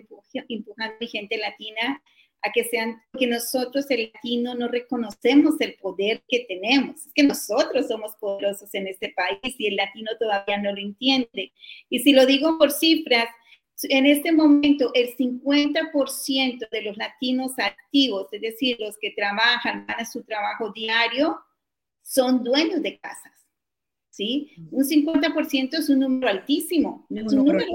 empujando 0.50 0.96
a 0.96 0.98
mi 1.00 1.08
gente 1.08 1.38
latina 1.38 2.02
a 2.44 2.52
que 2.52 2.66
sean, 2.66 3.02
que 3.18 3.28
nosotros 3.28 3.90
el 3.90 4.12
latino 4.14 4.54
no 4.56 4.68
reconocemos 4.68 5.56
el 5.62 5.76
poder 5.76 6.24
que 6.28 6.46
tenemos. 6.48 7.06
Es 7.06 7.14
que 7.14 7.24
nosotros 7.24 7.88
somos 7.88 8.16
poderosos 8.18 8.74
en 8.74 8.88
este 8.88 9.14
país 9.16 9.56
y 9.58 9.68
el 9.68 9.78
latino 9.78 10.12
todavía 10.20 10.58
no 10.58 10.74
lo 10.74 10.82
entiende. 10.82 11.54
Y 11.90 12.00
si 12.00 12.12
lo 12.12 12.26
digo 12.26 12.58
por 12.58 12.72
cifras, 12.72 13.28
en 13.84 14.06
este 14.06 14.32
momento 14.32 14.92
el 14.94 15.16
50% 15.16 16.70
de 16.70 16.82
los 16.82 16.98
latinos 16.98 17.54
activos, 17.58 18.28
es 18.32 18.42
decir, 18.42 18.78
los 18.80 18.98
que 18.98 19.12
trabajan, 19.12 19.86
van 19.88 20.02
a 20.02 20.06
su 20.06 20.24
trabajo 20.24 20.72
diario, 20.72 21.40
son 22.02 22.44
dueños 22.44 22.82
de 22.82 23.00
casas. 23.00 23.43
¿Sí? 24.14 24.52
Un 24.70 24.84
50% 24.84 25.74
es 25.74 25.90
un 25.90 26.00
número 26.00 26.30
altísimo, 26.30 27.06
no 27.10 27.22
es 27.22 27.34
un 27.34 27.46
número 27.46 27.66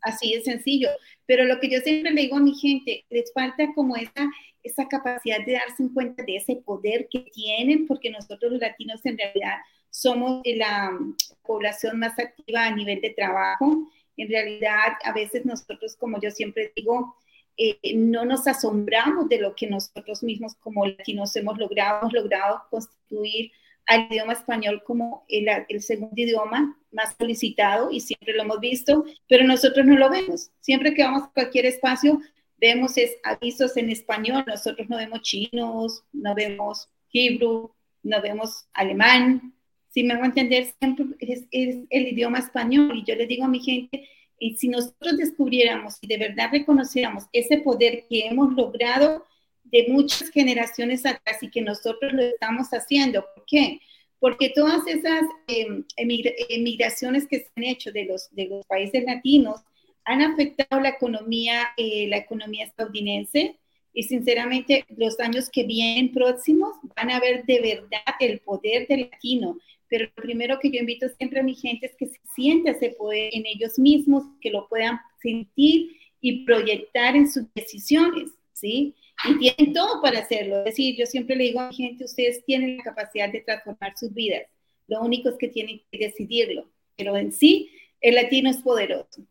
así 0.00 0.32
de 0.32 0.40
sencillo. 0.40 0.88
Pero 1.26 1.44
lo 1.44 1.60
que 1.60 1.68
yo 1.68 1.80
siempre 1.80 2.12
le 2.12 2.22
digo 2.22 2.36
a 2.36 2.40
mi 2.40 2.54
gente, 2.54 3.04
les 3.10 3.30
falta 3.32 3.72
como 3.74 3.94
esa, 3.94 4.30
esa 4.62 4.88
capacidad 4.88 5.44
de 5.44 5.52
darse 5.52 5.84
cuenta 5.92 6.22
de 6.22 6.36
ese 6.36 6.56
poder 6.56 7.08
que 7.10 7.20
tienen, 7.32 7.86
porque 7.86 8.10
nosotros 8.10 8.52
los 8.52 8.60
latinos 8.60 9.04
en 9.04 9.18
realidad 9.18 9.56
somos 9.90 10.40
la 10.44 10.98
población 11.42 11.98
más 11.98 12.18
activa 12.18 12.64
a 12.64 12.74
nivel 12.74 13.02
de 13.02 13.10
trabajo. 13.10 13.86
En 14.16 14.28
realidad, 14.30 14.94
a 15.04 15.12
veces 15.12 15.44
nosotros, 15.44 15.94
como 15.96 16.18
yo 16.22 16.30
siempre 16.30 16.72
digo, 16.74 17.16
eh, 17.58 17.78
no 17.94 18.24
nos 18.24 18.46
asombramos 18.46 19.28
de 19.28 19.40
lo 19.40 19.54
que 19.54 19.66
nosotros 19.66 20.22
mismos 20.22 20.54
como 20.54 20.86
latinos 20.86 21.36
hemos 21.36 21.58
logrado, 21.58 22.00
hemos 22.00 22.14
logrado 22.14 22.62
constituir 22.70 23.50
al 23.86 24.08
idioma 24.10 24.32
español 24.32 24.82
como 24.84 25.24
el, 25.28 25.46
el, 25.68 25.82
segundo 25.82 26.14
idioma 26.16 26.76
más 26.90 27.14
solicitado 27.18 27.90
y 27.90 28.00
siempre 28.00 28.34
lo 28.34 28.42
hemos 28.42 28.60
visto, 28.60 29.04
pero 29.28 29.44
nosotros 29.44 29.86
no 29.86 29.96
lo 29.96 30.10
vemos. 30.10 30.50
Siempre 30.60 30.92
que 30.92 31.04
vamos 31.04 31.24
a 31.24 31.32
cualquier 31.32 31.66
espacio, 31.66 32.20
vemos 32.58 32.96
es, 32.96 33.16
avisos 33.22 33.76
en 33.76 33.90
español, 33.90 34.44
nosotros 34.46 34.88
no 34.88 34.96
vemos 34.96 35.22
chinos, 35.22 36.04
no 36.12 36.34
vemos 36.34 36.88
hebrew, 37.12 37.70
no 38.02 38.22
vemos 38.22 38.66
alemán. 38.72 39.54
Si 39.88 40.02
me 40.02 40.14
a 40.14 40.24
entender, 40.24 40.74
siempre 40.78 41.06
es, 41.20 41.44
es 41.50 41.76
el 41.88 42.08
idioma 42.08 42.38
español 42.38 42.98
y 42.98 43.04
yo 43.04 43.14
le 43.14 43.26
digo 43.26 43.44
a 43.44 43.48
mi 43.48 43.60
gente, 43.60 44.08
y 44.38 44.56
si 44.56 44.68
nosotros 44.68 45.16
descubriéramos 45.16 45.96
y 46.00 46.06
de 46.06 46.18
verdad 46.18 46.50
reconociéramos 46.52 47.24
ese 47.32 47.58
poder 47.58 48.04
que 48.08 48.26
hemos 48.26 48.52
logrado, 48.52 49.24
de 49.70 49.86
muchas 49.88 50.30
generaciones 50.30 51.04
atrás 51.04 51.42
y 51.42 51.50
que 51.50 51.60
nosotros 51.60 52.12
lo 52.12 52.22
estamos 52.22 52.68
haciendo. 52.70 53.24
¿Por 53.34 53.44
qué? 53.46 53.80
Porque 54.18 54.50
todas 54.54 54.86
esas 54.86 55.22
em, 55.46 55.84
emigraciones 55.96 57.26
que 57.26 57.40
se 57.40 57.50
han 57.56 57.64
hecho 57.64 57.92
de 57.92 58.04
los, 58.04 58.28
de 58.30 58.46
los 58.46 58.66
países 58.66 59.04
latinos 59.04 59.60
han 60.04 60.22
afectado 60.22 60.80
la 60.80 60.90
economía, 60.90 61.68
eh, 61.76 62.06
la 62.08 62.18
economía 62.18 62.64
estadounidense 62.64 63.58
y 63.92 64.04
sinceramente 64.04 64.84
los 64.96 65.18
años 65.20 65.50
que 65.50 65.64
vienen 65.64 66.12
próximos 66.12 66.74
van 66.96 67.10
a 67.10 67.18
ver 67.18 67.44
de 67.44 67.60
verdad 67.60 68.14
el 68.20 68.40
poder 68.40 68.86
del 68.86 69.08
latino. 69.10 69.58
Pero 69.88 70.08
lo 70.16 70.22
primero 70.22 70.58
que 70.60 70.70
yo 70.70 70.80
invito 70.80 71.06
siempre 71.16 71.40
a 71.40 71.42
mi 71.42 71.54
gente 71.54 71.86
es 71.86 71.96
que 71.96 72.06
se 72.06 72.20
sienta 72.34 72.72
ese 72.72 72.90
poder 72.90 73.30
en 73.32 73.46
ellos 73.46 73.78
mismos, 73.78 74.24
que 74.40 74.50
lo 74.50 74.68
puedan 74.68 74.98
sentir 75.20 75.96
y 76.20 76.44
proyectar 76.44 77.16
en 77.16 77.30
sus 77.30 77.44
decisiones, 77.54 78.30
¿sí? 78.52 78.94
Y 79.24 79.38
tienen 79.38 79.72
todo 79.72 80.00
para 80.02 80.20
hacerlo. 80.20 80.58
Es 80.58 80.64
decir, 80.64 80.96
yo 80.96 81.06
siempre 81.06 81.36
le 81.36 81.44
digo 81.44 81.60
a 81.60 81.68
mi 81.68 81.74
gente, 81.74 82.04
ustedes 82.04 82.44
tienen 82.44 82.76
la 82.76 82.84
capacidad 82.84 83.30
de 83.30 83.40
transformar 83.40 83.96
sus 83.96 84.12
vidas. 84.12 84.42
Lo 84.86 85.00
único 85.00 85.28
es 85.28 85.36
que 85.36 85.48
tienen 85.48 85.82
que 85.90 85.98
decidirlo. 85.98 86.70
Pero 86.96 87.16
en 87.16 87.32
sí, 87.32 87.70
el 88.00 88.14
latino 88.14 88.50
es 88.50 88.58
poderoso. 88.58 89.26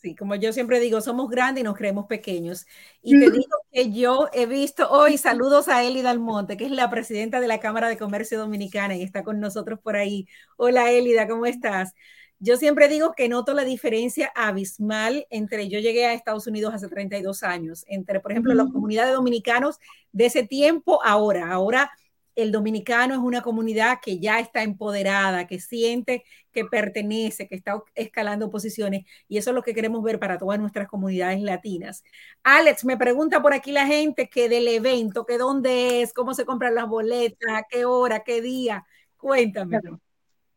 Sí, 0.00 0.14
como 0.14 0.36
yo 0.36 0.52
siempre 0.52 0.78
digo, 0.78 1.00
somos 1.00 1.28
grandes 1.28 1.62
y 1.62 1.64
nos 1.64 1.76
creemos 1.76 2.06
pequeños. 2.06 2.66
Y 3.02 3.18
te 3.18 3.30
digo 3.30 3.56
que 3.72 3.90
yo 3.90 4.28
he 4.32 4.46
visto 4.46 4.88
hoy, 4.90 5.18
saludos 5.18 5.68
a 5.68 5.84
Eli 5.84 6.02
Dalmonte, 6.02 6.56
que 6.56 6.66
es 6.66 6.70
la 6.70 6.88
presidenta 6.88 7.40
de 7.40 7.48
la 7.48 7.58
Cámara 7.58 7.88
de 7.88 7.96
Comercio 7.96 8.38
Dominicana 8.38 8.96
y 8.96 9.02
está 9.02 9.24
con 9.24 9.40
nosotros 9.40 9.80
por 9.80 9.96
ahí. 9.96 10.28
Hola 10.56 10.92
Elida, 10.92 11.26
¿cómo 11.26 11.46
estás? 11.46 11.94
Yo 12.40 12.56
siempre 12.56 12.88
digo 12.88 13.14
que 13.14 13.28
noto 13.28 13.52
la 13.52 13.64
diferencia 13.64 14.32
abismal 14.34 15.26
entre, 15.30 15.68
yo 15.68 15.80
llegué 15.80 16.06
a 16.06 16.14
Estados 16.14 16.46
Unidos 16.46 16.72
hace 16.72 16.88
32 16.88 17.42
años, 17.42 17.84
entre, 17.88 18.20
por 18.20 18.30
ejemplo, 18.30 18.54
las 18.54 18.70
comunidades 18.70 19.14
dominicanos 19.14 19.78
de 20.12 20.26
ese 20.26 20.44
tiempo 20.44 21.00
ahora. 21.04 21.50
Ahora 21.50 21.90
el 22.38 22.52
dominicano 22.52 23.14
es 23.14 23.20
una 23.20 23.42
comunidad 23.42 23.98
que 24.00 24.20
ya 24.20 24.38
está 24.38 24.62
empoderada, 24.62 25.48
que 25.48 25.58
siente 25.58 26.22
que 26.52 26.64
pertenece, 26.64 27.48
que 27.48 27.56
está 27.56 27.82
escalando 27.96 28.48
posiciones, 28.48 29.04
y 29.26 29.38
eso 29.38 29.50
es 29.50 29.56
lo 29.56 29.62
que 29.62 29.74
queremos 29.74 30.04
ver 30.04 30.20
para 30.20 30.38
todas 30.38 30.60
nuestras 30.60 30.86
comunidades 30.86 31.40
latinas. 31.42 32.04
Alex, 32.44 32.84
me 32.84 32.96
pregunta 32.96 33.42
por 33.42 33.54
aquí 33.54 33.72
la 33.72 33.86
gente 33.86 34.28
que 34.28 34.48
del 34.48 34.68
evento, 34.68 35.26
que 35.26 35.36
dónde 35.36 36.02
es, 36.02 36.12
cómo 36.14 36.32
se 36.32 36.44
compran 36.44 36.76
las 36.76 36.88
boletas, 36.88 37.50
a 37.52 37.64
qué 37.68 37.84
hora, 37.84 38.22
qué 38.22 38.40
día. 38.40 38.86
Cuéntame. 39.16 39.80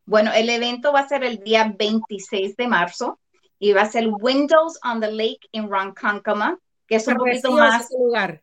Bueno, 0.05 0.31
el 0.33 0.49
evento 0.49 0.91
va 0.91 1.01
a 1.01 1.07
ser 1.07 1.23
el 1.23 1.39
día 1.39 1.73
26 1.77 2.57
de 2.57 2.67
marzo 2.67 3.19
y 3.59 3.73
va 3.73 3.83
a 3.83 3.91
ser 3.91 4.07
Windows 4.07 4.79
on 4.83 4.99
the 4.99 5.11
Lake 5.11 5.47
en 5.51 5.69
Ronkonkoma, 5.69 6.57
que 6.87 6.95
es 6.95 7.07
un 7.07 7.15
poquito 7.15 7.51
más... 7.51 7.89
lugar. 7.91 8.41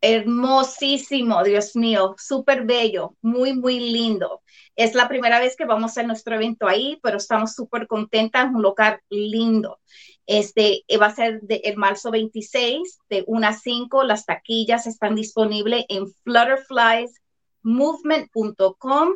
Hermosísimo, 0.00 1.42
Dios 1.42 1.74
mío, 1.74 2.14
súper 2.18 2.64
bello, 2.64 3.16
muy, 3.20 3.52
muy 3.52 3.80
lindo. 3.80 4.42
Es 4.76 4.94
la 4.94 5.08
primera 5.08 5.40
vez 5.40 5.56
que 5.56 5.64
vamos 5.64 5.82
a 5.82 5.92
hacer 5.92 6.06
nuestro 6.06 6.36
evento 6.36 6.68
ahí, 6.68 7.00
pero 7.02 7.16
estamos 7.16 7.52
súper 7.52 7.88
contentas, 7.88 8.48
un 8.54 8.62
lugar 8.62 9.02
lindo. 9.10 9.80
Este 10.24 10.84
va 11.00 11.06
a 11.06 11.14
ser 11.14 11.40
de, 11.40 11.62
el 11.64 11.76
marzo 11.76 12.10
26, 12.10 12.98
de 13.08 13.24
1 13.26 13.46
a 13.46 13.54
5. 13.54 14.04
Las 14.04 14.24
taquillas 14.24 14.86
están 14.86 15.16
disponibles 15.16 15.84
en 15.88 16.06
flutterfliesmovement.com. 16.22 19.08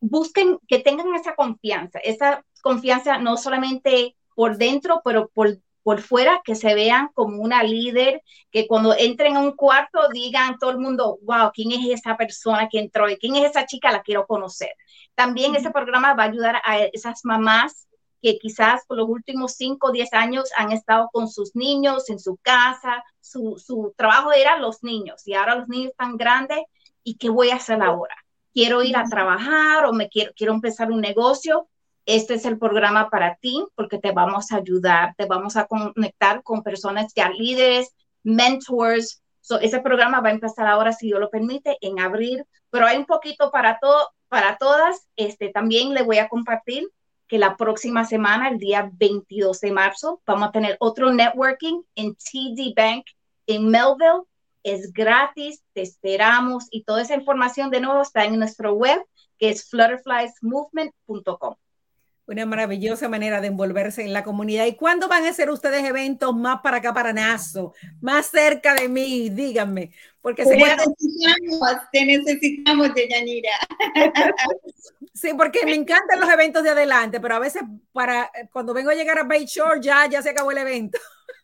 busquen, 0.00 0.58
que 0.68 0.78
tengan 0.78 1.14
esa 1.14 1.34
confianza, 1.34 1.98
esa 2.00 2.44
confianza 2.62 3.18
no 3.18 3.36
solamente 3.36 4.16
por 4.34 4.56
dentro, 4.56 5.00
pero 5.04 5.28
por, 5.34 5.58
por 5.82 6.00
fuera, 6.00 6.40
que 6.44 6.54
se 6.54 6.74
vean 6.74 7.10
como 7.14 7.42
una 7.42 7.62
líder, 7.62 8.22
que 8.50 8.66
cuando 8.66 8.94
entren 8.96 9.36
a 9.36 9.40
un 9.40 9.52
cuarto 9.52 10.08
digan 10.12 10.58
todo 10.58 10.70
el 10.70 10.78
mundo, 10.78 11.18
wow, 11.22 11.50
¿quién 11.52 11.72
es 11.72 12.00
esa 12.00 12.16
persona 12.16 12.68
que 12.70 12.80
entró? 12.80 13.06
¿Quién 13.18 13.36
es 13.36 13.50
esa 13.50 13.66
chica? 13.66 13.92
La 13.92 14.02
quiero 14.02 14.26
conocer. 14.26 14.70
También 15.14 15.54
ese 15.54 15.70
programa 15.70 16.14
va 16.14 16.24
a 16.24 16.26
ayudar 16.26 16.60
a 16.64 16.78
esas 16.78 17.24
mamás 17.24 17.86
que 18.24 18.38
quizás 18.38 18.86
por 18.86 18.96
los 18.96 19.06
últimos 19.06 19.52
5 19.52 19.88
o 19.88 19.92
10 19.92 20.14
años 20.14 20.50
han 20.56 20.72
estado 20.72 21.10
con 21.12 21.28
sus 21.28 21.54
niños 21.54 22.08
en 22.08 22.18
su 22.18 22.38
casa, 22.38 23.04
su, 23.20 23.62
su 23.62 23.92
trabajo 23.98 24.32
era 24.32 24.58
los 24.58 24.82
niños 24.82 25.28
y 25.28 25.34
ahora 25.34 25.56
los 25.56 25.68
niños 25.68 25.90
están 25.90 26.16
grandes 26.16 26.62
y 27.02 27.16
qué 27.16 27.28
voy 27.28 27.50
a 27.50 27.56
hacer 27.56 27.82
ahora. 27.82 28.16
Quiero 28.54 28.82
ir 28.82 28.96
a 28.96 29.04
trabajar 29.04 29.84
o 29.84 29.92
me 29.92 30.08
quiero, 30.08 30.32
quiero 30.34 30.54
empezar 30.54 30.90
un 30.90 31.02
negocio. 31.02 31.68
Este 32.06 32.32
es 32.32 32.46
el 32.46 32.58
programa 32.58 33.10
para 33.10 33.34
ti 33.34 33.62
porque 33.74 33.98
te 33.98 34.12
vamos 34.12 34.52
a 34.52 34.56
ayudar, 34.56 35.14
te 35.18 35.26
vamos 35.26 35.58
a 35.58 35.66
conectar 35.66 36.42
con 36.42 36.62
personas 36.62 37.12
ya 37.14 37.28
líderes, 37.28 37.94
mentors. 38.22 39.22
So, 39.42 39.60
ese 39.60 39.80
programa 39.80 40.22
va 40.22 40.30
a 40.30 40.32
empezar 40.32 40.66
ahora, 40.66 40.94
si 40.94 41.08
Dios 41.08 41.20
lo 41.20 41.28
permite, 41.28 41.76
en 41.82 42.00
abril, 42.00 42.42
pero 42.70 42.86
hay 42.86 42.96
un 42.96 43.04
poquito 43.04 43.50
para 43.50 43.78
todo, 43.78 44.08
para 44.28 44.56
todas. 44.56 45.06
Este, 45.14 45.50
también 45.50 45.92
le 45.92 46.00
voy 46.00 46.16
a 46.16 46.30
compartir 46.30 46.88
que 47.28 47.38
la 47.38 47.56
próxima 47.56 48.04
semana, 48.04 48.48
el 48.48 48.58
día 48.58 48.90
22 48.92 49.60
de 49.60 49.72
marzo, 49.72 50.20
vamos 50.26 50.48
a 50.48 50.52
tener 50.52 50.76
otro 50.80 51.12
networking 51.12 51.82
en 51.94 52.14
TD 52.14 52.74
Bank 52.76 53.06
en 53.46 53.68
Melville. 53.68 54.22
Es 54.62 54.92
gratis, 54.92 55.62
te 55.72 55.82
esperamos 55.82 56.66
y 56.70 56.84
toda 56.84 57.02
esa 57.02 57.14
información 57.14 57.70
de 57.70 57.80
nuevo 57.80 58.00
está 58.00 58.24
en 58.24 58.38
nuestro 58.38 58.74
web 58.74 59.04
que 59.38 59.50
es 59.50 59.68
flutterfliesmovement.com. 59.68 61.56
Una 62.26 62.46
maravillosa 62.46 63.08
manera 63.08 63.42
de 63.42 63.48
envolverse 63.48 64.02
en 64.02 64.14
la 64.14 64.24
comunidad. 64.24 64.64
¿Y 64.64 64.76
cuándo 64.76 65.08
van 65.08 65.26
a 65.26 65.28
hacer 65.28 65.50
ustedes 65.50 65.84
eventos 65.84 66.34
más 66.34 66.60
para 66.62 66.78
acá, 66.78 66.94
para 66.94 67.12
Nazo? 67.12 67.74
Más 68.00 68.26
cerca 68.26 68.74
de 68.74 68.88
mí, 68.88 69.28
díganme. 69.28 69.90
Porque 70.22 70.44
te 70.44 70.56
necesitamos, 70.56 71.76
te 71.92 72.04
necesitamos, 72.06 72.94
Deyanira. 72.94 73.50
Sí, 75.14 75.32
porque 75.36 75.64
me 75.64 75.74
encantan 75.74 76.18
los 76.18 76.28
eventos 76.28 76.64
de 76.64 76.70
adelante, 76.70 77.20
pero 77.20 77.36
a 77.36 77.38
veces 77.38 77.62
para 77.92 78.32
cuando 78.52 78.74
vengo 78.74 78.90
a 78.90 78.94
llegar 78.94 79.16
a 79.16 79.22
Bay 79.22 79.44
Shore 79.44 79.80
ya, 79.80 80.06
ya 80.06 80.20
se 80.20 80.30
acabó 80.30 80.50
el 80.50 80.58
evento. 80.58 80.98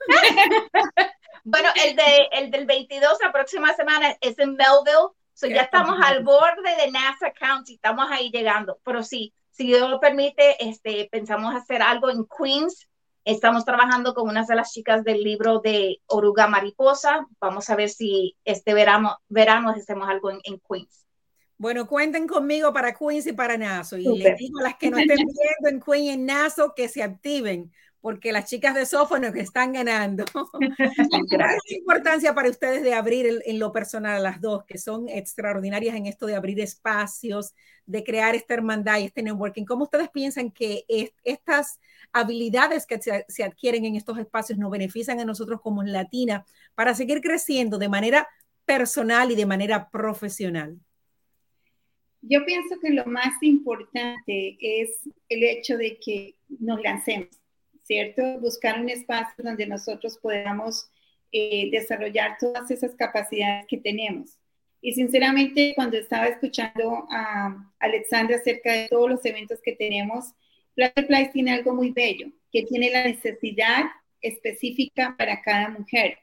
bueno, 1.45 1.69
el, 1.85 1.95
de, 1.95 2.29
el 2.33 2.51
del 2.51 2.67
22, 2.67 3.19
la 3.23 3.31
próxima 3.31 3.73
semana, 3.75 4.17
es 4.21 4.37
en 4.41 4.57
Melville. 4.57 5.55
ya 5.55 5.63
estamos 5.63 6.01
al 6.03 6.25
borde 6.25 6.77
de 6.85 6.91
NASA 6.91 7.33
County, 7.33 7.75
estamos 7.75 8.11
ahí 8.11 8.31
llegando. 8.33 8.81
Pero 8.85 9.05
sí, 9.05 9.33
si 9.51 9.67
Dios 9.67 9.89
lo 9.91 10.01
permite, 10.01 10.57
este, 10.67 11.09
pensamos 11.11 11.55
hacer 11.55 11.83
algo 11.83 12.11
en 12.11 12.25
Queens. 12.27 12.89
Estamos 13.25 13.65
trabajando 13.65 14.15
con 14.15 14.29
unas 14.29 14.47
de 14.47 14.57
las 14.57 14.73
chicas 14.73 15.05
del 15.05 15.23
libro 15.23 15.61
de 15.61 16.01
Oruga 16.07 16.47
Mariposa. 16.47 17.27
Vamos 17.41 17.69
a 17.69 17.77
ver 17.77 17.91
si 17.91 18.37
este 18.45 18.73
verano, 18.73 19.19
verano 19.29 19.71
hacemos 19.71 20.09
algo 20.09 20.31
en, 20.31 20.61
Queens. 20.69 21.07
Bueno, 21.59 21.87
cuenten 21.87 22.27
conmigo 22.27 22.73
para 22.73 22.95
Queens 22.95 23.27
y 23.27 23.33
para 23.33 23.59
Naso. 23.59 23.99
Y 23.99 24.05
les 24.19 24.39
digo 24.39 24.61
a 24.61 24.63
las 24.63 24.77
que 24.77 24.91
no 24.91 24.99
estén 24.99 25.19
viendo 25.19 25.69
en 25.69 25.81
Queens 25.81 26.07
y 26.07 26.11
en 26.11 26.27
Naso 26.27 26.73
que 26.75 26.89
se 26.89 27.03
activen, 27.03 27.71
porque 28.01 28.33
las 28.33 28.49
chicas 28.49 28.75
de 28.75 28.87
Sófono 28.87 29.33
que 29.33 29.41
están 29.41 29.73
ganando. 29.73 30.25
Gracias. 31.31 31.71
importancia 31.71 32.35
para 32.35 32.49
ustedes 32.49 32.83
de 32.83 32.95
abrir 32.95 33.43
en 33.45 33.59
lo 33.59 33.73
personal 33.73 34.17
a 34.17 34.21
las 34.21 34.41
dos, 34.41 34.65
que 34.65 34.79
son 34.79 35.09
extraordinarias 35.09 35.95
en 35.95 36.07
esto 36.07 36.27
de 36.27 36.35
abrir 36.35 36.61
espacios, 36.61 37.55
de 37.87 38.03
crear 38.03 38.35
esta 38.35 38.55
hermandad 38.55 38.99
y 38.99 39.05
este 39.05 39.23
networking. 39.23 39.65
¿Cómo 39.65 39.85
ustedes 39.85 40.09
piensan 40.09 40.51
que 40.51 40.85
estas 41.25 41.79
habilidades 42.13 42.87
que 42.87 43.01
se, 43.01 43.45
adquieren 43.45 43.85
en 43.85 43.97
estos 43.97 44.19
espacios 44.19 44.59
nos 44.59 44.71
benefician 44.71 45.21
a 45.21 45.25
nosotros 45.25 45.61
como 45.61 45.83
latina 45.83 46.45
para 46.75 46.95
seguir 46.95 47.21
creciendo 47.21 47.79
de 47.79 47.89
manera 47.89 48.29
personal 48.65 49.31
y 49.31 49.35
de 49.35 49.47
manera 49.47 49.91
profesional? 49.91 50.79
Yo 52.23 52.45
pienso 52.45 52.79
que 52.81 52.91
lo 52.91 53.07
más 53.07 53.33
importante 53.43 54.59
es 54.61 54.91
el 55.29 55.43
hecho 55.43 55.79
de 55.79 55.99
que 55.99 56.37
nos 56.59 56.81
lancemos 56.83 57.40
¿cierto? 57.91 58.39
Buscar 58.39 58.81
un 58.81 58.89
espacio 58.89 59.43
donde 59.43 59.67
nosotros 59.67 60.17
podamos 60.17 60.89
eh, 61.33 61.71
desarrollar 61.73 62.37
todas 62.39 62.71
esas 62.71 62.95
capacidades 62.95 63.67
que 63.67 63.79
tenemos. 63.79 64.39
Y 64.81 64.93
sinceramente, 64.93 65.73
cuando 65.75 65.97
estaba 65.97 66.27
escuchando 66.27 67.09
a 67.11 67.69
Alexandra 67.81 68.37
acerca 68.37 68.73
de 68.73 68.87
todos 68.87 69.11
los 69.11 69.25
eventos 69.25 69.59
que 69.61 69.75
tenemos, 69.75 70.27
Flutterfly 70.77 71.33
tiene 71.33 71.51
algo 71.51 71.75
muy 71.75 71.91
bello, 71.91 72.29
que 72.53 72.63
tiene 72.63 72.91
la 72.91 73.03
necesidad 73.03 73.87
específica 74.21 75.17
para 75.19 75.43
cada 75.43 75.71
mujer. 75.71 76.19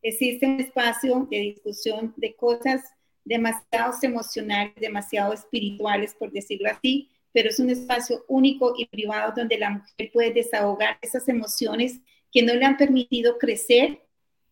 Existe 0.00 0.46
un 0.46 0.58
espacio 0.58 1.28
de 1.30 1.38
discusión 1.38 2.14
de 2.16 2.34
cosas 2.34 2.94
demasiado 3.26 3.92
emocionales, 4.02 4.72
demasiado 4.76 5.34
espirituales, 5.34 6.14
por 6.14 6.32
decirlo 6.32 6.70
así, 6.70 7.09
pero 7.32 7.48
es 7.48 7.58
un 7.58 7.70
espacio 7.70 8.24
único 8.28 8.74
y 8.76 8.86
privado 8.86 9.32
donde 9.36 9.58
la 9.58 9.70
mujer 9.70 10.10
puede 10.12 10.32
desahogar 10.32 10.98
esas 11.02 11.28
emociones 11.28 12.00
que 12.32 12.42
no 12.42 12.54
le 12.54 12.64
han 12.64 12.76
permitido 12.76 13.38
crecer 13.38 14.00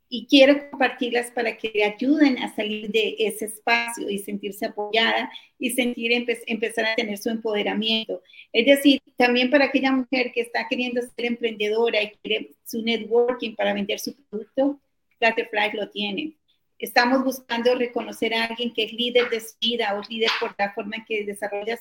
y 0.08 0.26
quiero 0.26 0.70
compartirlas 0.70 1.30
para 1.30 1.56
que 1.56 1.70
le 1.74 1.84
ayuden 1.84 2.38
a 2.38 2.54
salir 2.54 2.90
de 2.90 3.14
ese 3.18 3.46
espacio 3.46 4.08
y 4.08 4.18
sentirse 4.18 4.66
apoyada 4.66 5.30
y 5.58 5.70
sentir 5.70 6.12
empezar 6.46 6.86
a 6.86 6.94
tener 6.94 7.18
su 7.18 7.28
empoderamiento. 7.28 8.22
Es 8.52 8.66
decir, 8.66 9.02
también 9.16 9.50
para 9.50 9.66
aquella 9.66 9.92
mujer 9.92 10.32
que 10.32 10.40
está 10.40 10.66
queriendo 10.68 11.02
ser 11.02 11.26
emprendedora 11.26 12.02
y 12.02 12.10
quiere 12.22 12.52
su 12.64 12.82
networking 12.82 13.54
para 13.54 13.74
vender 13.74 13.98
su 13.98 14.14
producto, 14.14 14.80
Flutterfly 15.18 15.72
lo 15.74 15.90
tiene. 15.90 16.36
Estamos 16.78 17.24
buscando 17.24 17.74
reconocer 17.74 18.32
a 18.34 18.44
alguien 18.44 18.72
que 18.72 18.84
es 18.84 18.92
líder 18.92 19.28
de 19.30 19.40
su 19.40 19.56
vida 19.60 19.98
o 19.98 20.02
líder 20.08 20.30
por 20.38 20.54
la 20.56 20.72
forma 20.72 20.96
en 20.96 21.04
que 21.04 21.24
desarrolla 21.24 21.78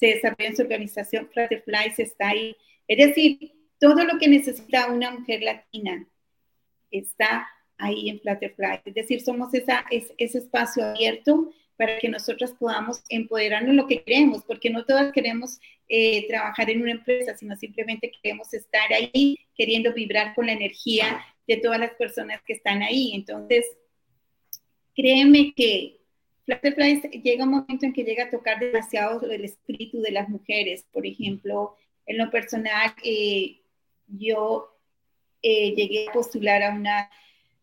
se 0.00 0.06
desarrolla 0.06 0.48
en 0.48 0.56
su 0.56 0.62
organización, 0.62 1.28
Flutterflies 1.30 1.98
está 1.98 2.30
ahí. 2.30 2.56
Es 2.88 3.06
decir, 3.06 3.52
todo 3.78 4.02
lo 4.02 4.18
que 4.18 4.28
necesita 4.28 4.90
una 4.90 5.10
mujer 5.10 5.42
latina 5.42 6.08
está 6.90 7.46
ahí 7.76 8.08
en 8.08 8.18
Flutterfly. 8.20 8.80
Es 8.86 8.94
decir, 8.94 9.20
somos 9.20 9.52
esa, 9.52 9.84
ese 9.90 10.38
espacio 10.38 10.84
abierto 10.84 11.52
para 11.76 11.98
que 11.98 12.08
nosotros 12.08 12.52
podamos 12.58 13.02
empoderarnos 13.10 13.74
lo 13.74 13.86
que 13.86 14.02
queremos, 14.02 14.42
porque 14.44 14.70
no 14.70 14.84
todas 14.84 15.12
queremos 15.12 15.58
eh, 15.88 16.26
trabajar 16.28 16.70
en 16.70 16.82
una 16.82 16.92
empresa, 16.92 17.36
sino 17.36 17.56
simplemente 17.56 18.10
queremos 18.22 18.52
estar 18.54 18.92
ahí 18.92 19.38
queriendo 19.54 19.92
vibrar 19.92 20.34
con 20.34 20.46
la 20.46 20.52
energía 20.52 21.24
de 21.46 21.56
todas 21.58 21.78
las 21.78 21.92
personas 21.94 22.40
que 22.46 22.54
están 22.54 22.82
ahí. 22.82 23.12
Entonces, 23.14 23.66
créeme 24.94 25.52
que 25.54 25.99
Flutterfly 26.50 27.22
llega 27.22 27.44
un 27.44 27.50
momento 27.50 27.86
en 27.86 27.92
que 27.92 28.02
llega 28.02 28.24
a 28.24 28.30
tocar 28.30 28.58
demasiado 28.58 29.20
el 29.30 29.44
espíritu 29.44 30.00
de 30.00 30.10
las 30.10 30.28
mujeres. 30.28 30.84
Por 30.92 31.06
ejemplo, 31.06 31.76
en 32.06 32.18
lo 32.18 32.30
personal, 32.30 32.92
eh, 33.04 33.60
yo 34.08 34.76
eh, 35.42 35.74
llegué 35.74 36.08
a 36.08 36.12
postular 36.12 36.62
a 36.62 36.74
una 36.74 37.08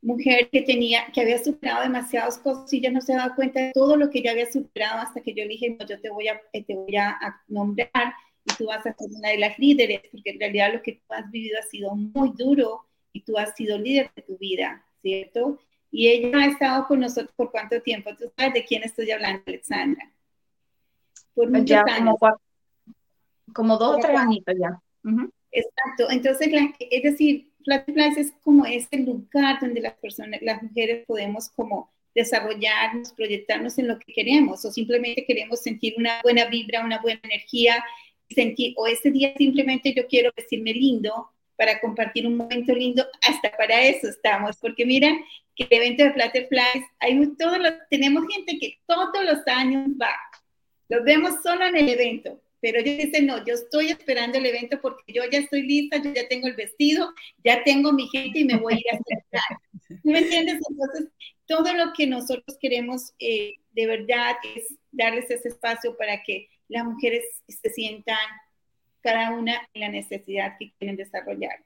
mujer 0.01 0.49
que 0.49 0.61
tenía, 0.61 1.07
que 1.13 1.21
había 1.21 1.43
superado 1.43 1.83
demasiadas 1.83 2.37
cosas 2.37 2.71
y 2.71 2.79
ya 2.79 2.91
no 2.91 3.01
se 3.01 3.13
daba 3.13 3.35
cuenta 3.35 3.59
de 3.59 3.71
todo 3.73 3.97
lo 3.97 4.09
que 4.09 4.21
ya 4.21 4.31
había 4.31 4.49
superado 4.49 5.01
hasta 5.01 5.21
que 5.21 5.33
yo 5.33 5.43
le 5.43 5.49
dije, 5.49 5.75
no, 5.77 5.85
yo 5.85 5.99
te 5.99 6.09
voy 6.09 6.29
a, 6.29 6.39
eh, 6.53 6.63
te 6.63 6.75
voy 6.75 6.95
a, 6.95 7.17
nombrar 7.47 8.13
y 8.45 8.55
tú 8.55 8.67
vas 8.67 8.85
a 8.85 8.93
ser 8.93 9.09
una 9.11 9.29
de 9.29 9.39
las 9.39 9.59
líderes, 9.59 10.01
porque 10.11 10.29
en 10.29 10.39
realidad 10.39 10.73
lo 10.73 10.81
que 10.81 10.93
tú 10.93 11.01
has 11.09 11.29
vivido 11.29 11.59
ha 11.59 11.63
sido 11.63 11.93
muy 11.93 12.31
duro 12.37 12.85
y 13.11 13.21
tú 13.21 13.37
has 13.37 13.53
sido 13.55 13.77
líder 13.77 14.11
de 14.15 14.21
tu 14.21 14.37
vida, 14.37 14.85
¿cierto? 15.01 15.59
Y 15.91 16.07
ella 16.07 16.39
ha 16.39 16.45
estado 16.47 16.85
con 16.87 16.99
nosotros 16.99 17.33
por 17.35 17.51
cuánto 17.51 17.81
tiempo. 17.81 18.11
¿Tú 18.17 18.31
sabes 18.37 18.53
de 18.53 18.65
quién 18.65 18.83
estoy 18.83 19.11
hablando, 19.11 19.41
Alexandra? 19.45 20.11
Por 21.33 21.49
muchos 21.49 21.65
ya 21.65 21.83
años. 21.87 22.15
Como, 22.19 22.41
como 23.53 23.77
dos 23.77 23.97
o 23.97 23.99
tres 23.99 24.17
añitos 24.17 24.55
ya. 24.59 24.81
Exacto. 25.51 26.09
Entonces, 26.09 26.49
es 26.79 27.03
decir, 27.03 27.51
Flatflies 27.63 28.17
es 28.17 28.33
como 28.43 28.65
este 28.65 28.99
lugar 28.99 29.59
donde 29.59 29.81
las 29.81 29.93
personas, 29.95 30.41
las 30.41 30.61
mujeres 30.61 31.05
podemos 31.05 31.49
como 31.49 31.91
desarrollarnos, 32.13 33.13
proyectarnos 33.13 33.77
en 33.77 33.87
lo 33.87 33.99
que 33.99 34.11
queremos 34.11 34.65
o 34.65 34.71
simplemente 34.71 35.25
queremos 35.25 35.61
sentir 35.61 35.93
una 35.97 36.19
buena 36.23 36.45
vibra, 36.45 36.83
una 36.83 36.99
buena 36.99 37.19
energía, 37.23 37.83
sentir, 38.29 38.73
o 38.77 38.87
ese 38.87 39.11
día 39.11 39.33
simplemente 39.37 39.93
yo 39.93 40.07
quiero 40.07 40.31
decirme 40.35 40.73
lindo 40.73 41.29
para 41.57 41.79
compartir 41.81 42.25
un 42.27 42.37
momento 42.37 42.73
lindo, 42.73 43.05
hasta 43.27 43.51
para 43.57 43.81
eso 43.81 44.07
estamos, 44.07 44.57
porque 44.57 44.85
mira 44.85 45.11
que 45.55 45.67
el 45.69 45.81
evento 45.81 46.03
de 46.03 46.13
Flutterflies, 46.13 46.85
hay 46.99 47.35
todos 47.37 47.57
los, 47.57 47.73
tenemos 47.89 48.23
gente 48.31 48.57
que 48.59 48.79
todos 48.85 49.25
los 49.25 49.45
años 49.47 49.87
va, 49.99 50.15
los 50.87 51.03
vemos 51.03 51.41
solo 51.43 51.65
en 51.65 51.75
el 51.75 51.89
evento, 51.89 52.39
pero 52.61 52.79
yo 52.79 52.91
dice, 52.93 53.21
no, 53.21 53.43
yo 53.45 53.55
estoy 53.55 53.89
esperando 53.89 54.37
el 54.37 54.45
evento 54.45 54.79
porque 54.81 55.13
yo 55.13 55.23
ya 55.31 55.39
estoy 55.39 55.63
lista, 55.63 55.97
yo 55.97 56.13
ya 56.13 56.27
tengo 56.27 56.47
el 56.47 56.55
vestido, 56.55 57.13
ya 57.43 57.63
tengo 57.63 57.91
mi 57.91 58.07
gente 58.09 58.39
y 58.39 58.45
me 58.45 58.57
voy 58.57 58.73
a 58.73 58.77
ir 58.77 58.85
a 58.91 58.99
celebrar. 59.03 59.59
¿Me 60.03 60.19
entiendes? 60.19 60.59
Entonces, 60.69 61.07
todo 61.45 61.73
lo 61.73 61.93
que 61.93 62.07
nosotros 62.07 62.57
queremos 62.59 63.13
eh, 63.19 63.53
de 63.71 63.85
verdad 63.85 64.35
es 64.55 64.75
darles 64.91 65.29
ese 65.29 65.49
espacio 65.49 65.95
para 65.97 66.23
que 66.23 66.49
las 66.67 66.83
mujeres 66.83 67.23
se 67.47 67.69
sientan 67.69 68.17
cada 69.07 69.31
una 69.31 69.61
la 69.73 69.87
necesidad 69.87 70.57
que 70.59 70.73
quieren 70.77 70.97
desarrollar. 70.97 71.63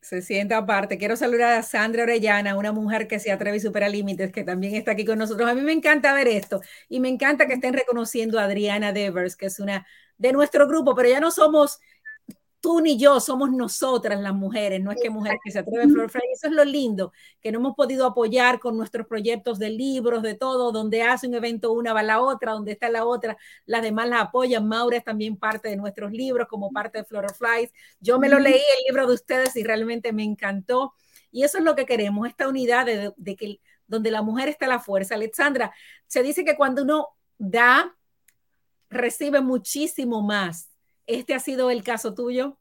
Se 0.00 0.22
sienta 0.22 0.56
aparte. 0.56 0.96
Quiero 0.96 1.14
saludar 1.14 1.58
a 1.58 1.62
Sandra 1.62 2.04
Orellana, 2.04 2.56
una 2.56 2.72
mujer 2.72 3.06
que 3.06 3.18
se 3.18 3.30
atreve 3.30 3.58
y 3.58 3.60
supera 3.60 3.86
límites, 3.86 4.32
que 4.32 4.44
también 4.44 4.74
está 4.74 4.92
aquí 4.92 5.04
con 5.04 5.18
nosotros. 5.18 5.46
A 5.46 5.54
mí 5.54 5.60
me 5.60 5.72
encanta 5.72 6.14
ver 6.14 6.26
esto 6.26 6.62
y 6.88 7.00
me 7.00 7.10
encanta 7.10 7.46
que 7.46 7.52
estén 7.52 7.74
reconociendo 7.74 8.38
a 8.40 8.44
Adriana 8.44 8.94
Devers, 8.94 9.36
que 9.36 9.46
es 9.46 9.60
una 9.60 9.86
de 10.16 10.32
nuestro 10.32 10.66
grupo, 10.66 10.94
pero 10.94 11.10
ya 11.10 11.20
no 11.20 11.30
somos 11.30 11.80
tú 12.60 12.80
ni 12.80 12.98
yo, 12.98 13.20
somos 13.20 13.50
nosotras 13.50 14.20
las 14.20 14.34
mujeres, 14.34 14.80
no 14.82 14.92
es 14.92 14.98
que 15.00 15.10
mujeres 15.10 15.40
que 15.42 15.50
se 15.50 15.60
atreven 15.60 15.90
Flor 15.90 16.10
Eso 16.32 16.46
es 16.46 16.52
lo 16.52 16.64
lindo, 16.64 17.12
que 17.40 17.50
no 17.50 17.58
hemos 17.58 17.74
podido 17.74 18.06
apoyar 18.06 18.60
con 18.60 18.76
nuestros 18.76 19.06
proyectos 19.06 19.58
de 19.58 19.70
libros, 19.70 20.22
de 20.22 20.34
todo, 20.34 20.70
donde 20.70 21.02
hace 21.02 21.26
un 21.26 21.34
evento 21.34 21.72
una 21.72 21.92
va 21.92 22.02
la 22.02 22.20
otra, 22.20 22.52
donde 22.52 22.72
está 22.72 22.90
la 22.90 23.04
otra, 23.04 23.36
las 23.66 23.82
demás 23.82 24.08
las 24.08 24.22
apoyan. 24.22 24.68
Maura 24.68 24.98
es 24.98 25.04
también 25.04 25.36
parte 25.36 25.68
de 25.68 25.76
nuestros 25.76 26.12
libros, 26.12 26.46
como 26.48 26.70
parte 26.70 26.98
de 26.98 27.04
Flor 27.04 27.32
Flies. 27.34 27.72
Yo 28.00 28.18
me 28.18 28.28
lo 28.28 28.38
leí, 28.38 28.54
el 28.54 28.84
libro 28.88 29.06
de 29.06 29.14
ustedes, 29.14 29.56
y 29.56 29.64
realmente 29.64 30.12
me 30.12 30.24
encantó. 30.24 30.94
Y 31.32 31.44
eso 31.44 31.58
es 31.58 31.64
lo 31.64 31.74
que 31.74 31.86
queremos, 31.86 32.28
esta 32.28 32.48
unidad 32.48 32.86
de, 32.86 33.12
de 33.16 33.36
que 33.36 33.60
donde 33.86 34.10
la 34.10 34.22
mujer 34.22 34.48
está 34.48 34.66
la 34.68 34.80
fuerza. 34.80 35.14
Alexandra, 35.14 35.72
se 36.06 36.22
dice 36.22 36.44
que 36.44 36.56
cuando 36.56 36.82
uno 36.82 37.08
da, 37.38 37.96
recibe 38.88 39.40
muchísimo 39.40 40.22
más. 40.22 40.70
¿Este 41.10 41.34
ha 41.34 41.40
sido 41.40 41.70
el 41.70 41.82
caso 41.82 42.14
tuyo? 42.14 42.56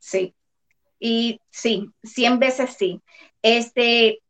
Sí, 0.00 0.34
y 0.98 1.40
sí, 1.50 1.88
100 2.02 2.40
veces 2.40 2.74
sí. 2.76 3.00
Este, 3.40 4.20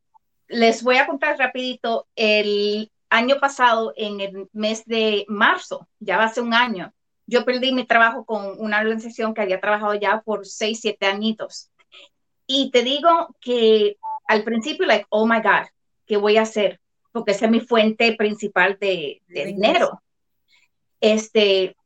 les 0.49 0.83
voy 0.83 0.99
a 0.99 1.07
contar 1.07 1.39
rapidito, 1.39 2.07
el 2.15 2.93
año 3.09 3.41
pasado, 3.41 3.95
en 3.97 4.21
el 4.21 4.51
mes 4.53 4.85
de 4.85 5.25
marzo, 5.29 5.89
ya 5.99 6.29
ser 6.29 6.45
un 6.45 6.53
año, 6.53 6.93
yo 7.27 7.47
perdí 7.47 7.73
mi 7.73 7.87
trabajo 7.87 8.27
con 8.27 8.61
una 8.61 8.81
organización 8.81 9.33
que 9.33 9.41
había 9.41 9.61
trabajado 9.61 9.95
ya 9.95 10.21
por 10.21 10.47
6, 10.47 10.79
7 10.83 11.07
añitos. 11.07 11.71
Y 12.47 12.71
te 12.71 12.83
digo 12.83 13.35
que 13.41 13.97
al 14.27 14.45
principio, 14.45 14.85
like, 14.85 15.07
oh 15.09 15.27
my 15.27 15.41
God, 15.41 15.69
¿qué 16.05 16.19
voy 16.19 16.37
a 16.37 16.43
hacer? 16.43 16.81
Porque 17.13 17.33
esa 17.33 17.47
es 17.47 17.51
mi 17.51 17.61
fuente 17.61 18.15
principal 18.15 18.77
de, 18.79 19.23
de 19.27 19.47
dinero. 19.47 20.03
Este, 21.01 21.77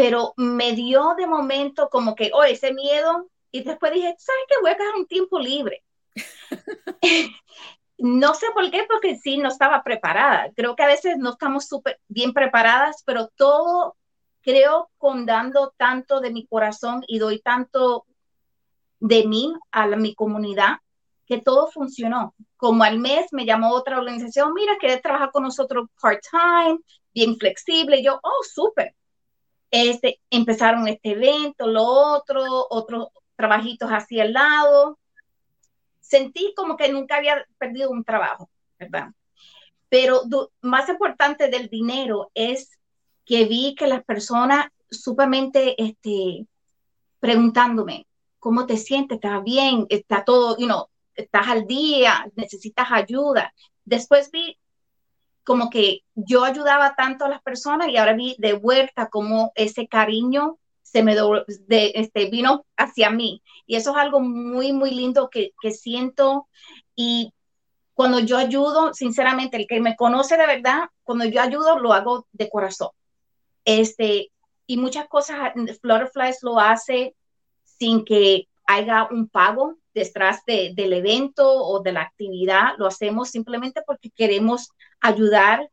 pero 0.00 0.32
me 0.38 0.72
dio 0.72 1.14
de 1.18 1.26
momento 1.26 1.90
como 1.90 2.14
que, 2.14 2.30
oh, 2.32 2.42
ese 2.42 2.72
miedo, 2.72 3.28
y 3.52 3.62
después 3.62 3.92
dije, 3.92 4.14
¿sabes 4.16 4.42
qué? 4.48 4.54
Voy 4.62 4.70
a 4.70 4.76
coger 4.78 4.94
un 4.94 5.06
tiempo 5.06 5.38
libre. 5.38 5.84
no 7.98 8.32
sé 8.32 8.46
por 8.54 8.70
qué, 8.70 8.86
porque 8.88 9.18
sí, 9.18 9.36
no 9.36 9.48
estaba 9.48 9.82
preparada. 9.82 10.50
Creo 10.56 10.74
que 10.74 10.84
a 10.84 10.86
veces 10.86 11.18
no 11.18 11.32
estamos 11.32 11.66
súper 11.66 12.00
bien 12.08 12.32
preparadas, 12.32 13.02
pero 13.04 13.28
todo 13.36 13.94
creo 14.40 14.90
con 14.96 15.26
dando 15.26 15.74
tanto 15.76 16.20
de 16.20 16.30
mi 16.30 16.46
corazón 16.46 17.04
y 17.06 17.18
doy 17.18 17.40
tanto 17.40 18.06
de 19.00 19.26
mí 19.26 19.52
a 19.70 19.86
mi 19.86 20.14
comunidad, 20.14 20.78
que 21.26 21.42
todo 21.42 21.66
funcionó. 21.66 22.34
Como 22.56 22.84
al 22.84 22.98
mes 22.98 23.34
me 23.34 23.44
llamó 23.44 23.74
otra 23.74 23.98
organización, 23.98 24.54
mira, 24.54 24.78
quieres 24.80 25.02
trabajar 25.02 25.30
con 25.30 25.42
nosotros 25.42 25.88
part-time, 26.00 26.78
bien 27.12 27.36
flexible. 27.36 28.02
yo, 28.02 28.18
oh, 28.22 28.42
súper. 28.50 28.94
Este, 29.70 30.20
empezaron 30.30 30.88
este 30.88 31.12
evento, 31.12 31.66
lo 31.66 31.84
otro, 31.84 32.44
otros 32.70 33.08
trabajitos 33.36 33.90
hacia 33.90 34.24
el 34.24 34.32
lado. 34.32 34.98
Sentí 36.00 36.52
como 36.56 36.76
que 36.76 36.92
nunca 36.92 37.16
había 37.16 37.46
perdido 37.58 37.90
un 37.90 38.04
trabajo, 38.04 38.50
¿verdad? 38.78 39.10
Pero 39.88 40.22
más 40.60 40.88
importante 40.88 41.48
del 41.48 41.68
dinero 41.68 42.30
es 42.34 42.78
que 43.24 43.44
vi 43.44 43.74
que 43.74 43.86
las 43.86 44.04
personas 44.04 44.66
sumamente 44.90 45.80
este, 45.82 46.46
preguntándome, 47.20 48.06
¿cómo 48.38 48.66
te 48.66 48.76
sientes? 48.76 49.16
¿Estás 49.16 49.44
bien? 49.44 49.86
¿Está 49.88 50.24
todo, 50.24 50.56
you 50.58 50.66
know, 50.66 50.86
estás 51.14 51.46
al 51.48 51.66
día? 51.66 52.26
¿Necesitas 52.34 52.88
ayuda? 52.90 53.52
Después 53.84 54.30
vi 54.30 54.58
como 55.50 55.68
que 55.68 56.04
yo 56.14 56.44
ayudaba 56.44 56.94
tanto 56.94 57.24
a 57.24 57.28
las 57.28 57.42
personas 57.42 57.88
y 57.88 57.96
ahora 57.96 58.12
vi 58.12 58.36
de 58.38 58.52
vuelta 58.52 59.08
como 59.08 59.50
ese 59.56 59.88
cariño 59.88 60.60
se 60.80 61.02
me 61.02 61.16
de, 61.16 61.90
este, 61.96 62.30
vino 62.30 62.64
hacia 62.76 63.10
mí. 63.10 63.42
Y 63.66 63.74
eso 63.74 63.90
es 63.90 63.96
algo 63.96 64.20
muy, 64.20 64.72
muy 64.72 64.92
lindo 64.92 65.28
que, 65.28 65.50
que 65.60 65.72
siento. 65.72 66.46
Y 66.94 67.34
cuando 67.94 68.20
yo 68.20 68.36
ayudo, 68.38 68.94
sinceramente, 68.94 69.56
el 69.56 69.66
que 69.66 69.80
me 69.80 69.96
conoce 69.96 70.36
de 70.36 70.46
verdad, 70.46 70.84
cuando 71.02 71.24
yo 71.24 71.42
ayudo, 71.42 71.80
lo 71.80 71.94
hago 71.94 72.28
de 72.30 72.48
corazón. 72.48 72.90
Este, 73.64 74.30
y 74.68 74.76
muchas 74.76 75.08
cosas, 75.08 75.52
Flutterflies 75.80 76.44
lo 76.44 76.60
hace 76.60 77.16
sin 77.64 78.04
que 78.04 78.46
haya 78.68 79.08
un 79.10 79.28
pago 79.28 79.78
detrás 79.94 80.44
del 80.46 80.92
evento 80.92 81.52
o 81.52 81.80
de 81.82 81.90
la 81.90 82.02
actividad, 82.02 82.74
lo 82.78 82.86
hacemos 82.86 83.30
simplemente 83.30 83.82
porque 83.84 84.10
queremos 84.10 84.70
ayudar. 85.00 85.68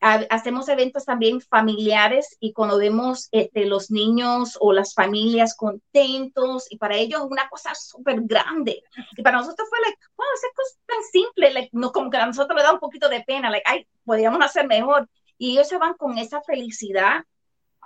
hacemos 0.00 0.68
eventos 0.68 1.04
también 1.04 1.40
familiares 1.40 2.36
y 2.38 2.52
cuando 2.52 2.78
vemos 2.78 3.28
este, 3.32 3.64
los 3.66 3.90
niños 3.90 4.56
o 4.60 4.72
las 4.72 4.94
familias 4.94 5.56
contentos 5.56 6.66
y 6.70 6.76
para 6.76 6.96
ellos 6.96 7.22
una 7.28 7.48
cosa 7.48 7.74
súper 7.74 8.20
grande. 8.22 8.82
Y 9.16 9.22
para 9.22 9.38
nosotros 9.38 9.68
fue 9.68 9.80
like, 9.80 9.98
wow, 10.16 10.26
esa 10.34 10.46
cosa 10.54 10.76
tan 10.86 11.02
simple, 11.10 11.70
no, 11.72 11.90
como 11.92 12.10
que 12.10 12.18
a 12.18 12.26
nosotros 12.26 12.56
le 12.56 12.62
da 12.62 12.72
un 12.72 12.78
poquito 12.78 13.08
de 13.08 13.22
pena, 13.22 13.50
like, 13.50 13.64
ay, 13.66 13.86
podríamos 14.04 14.40
hacer 14.44 14.66
mejor. 14.66 15.08
Y 15.38 15.52
ellos 15.52 15.68
se 15.68 15.78
van 15.78 15.94
con 15.94 16.18
esa 16.18 16.40
felicidad, 16.42 17.24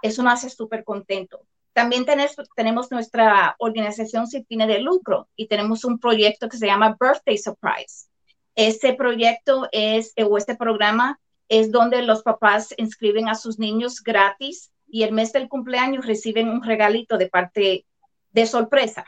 eso 0.03 0.23
nos 0.23 0.35
hace 0.35 0.51
súper 0.51 0.85
contento. 0.85 1.47
También 1.73 2.05
tenemos, 2.05 2.35
tenemos 2.57 2.91
nuestra 2.91 3.55
organización 3.59 4.27
sin 4.27 4.45
fines 4.45 4.69
de 4.69 4.81
lucro 4.81 5.29
y 5.37 5.47
tenemos 5.47 5.85
un 5.85 5.99
proyecto 5.99 6.49
que 6.49 6.57
se 6.57 6.67
llama 6.67 6.97
Birthday 7.01 7.39
Surprise. 7.39 8.10
Este 8.55 8.95
proyecto 8.95 9.69
es, 9.73 10.13
o 10.17 10.37
este 10.37 10.57
programa 10.57 11.21
es 11.49 11.73
donde 11.73 12.03
los 12.03 12.23
papás 12.23 12.75
inscriben 12.77 13.29
a 13.29 13.35
sus 13.35 13.59
niños 13.59 14.03
gratis 14.03 14.71
y 14.89 15.03
el 15.03 15.13
mes 15.13 15.33
del 15.33 15.49
cumpleaños 15.49 16.07
reciben 16.07 16.49
un 16.49 16.63
regalito 16.63 17.17
de 17.17 17.29
parte 17.29 17.87
de 18.31 18.47
sorpresa. 18.47 19.05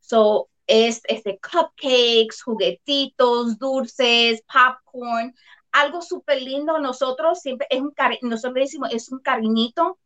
So, 0.00 0.48
es 0.66 1.02
este, 1.04 1.38
cupcakes, 1.38 2.42
juguetitos, 2.44 3.58
dulces, 3.58 4.42
popcorn, 4.52 5.34
algo 5.72 6.02
súper 6.02 6.42
lindo. 6.42 6.78
Nosotros 6.78 7.40
siempre 7.40 7.66
es 7.70 7.80
un 7.80 7.94
nosotros 8.22 8.64
decimos 8.64 8.90
es 8.92 9.10
un 9.10 9.20
cariñito, 9.20 9.98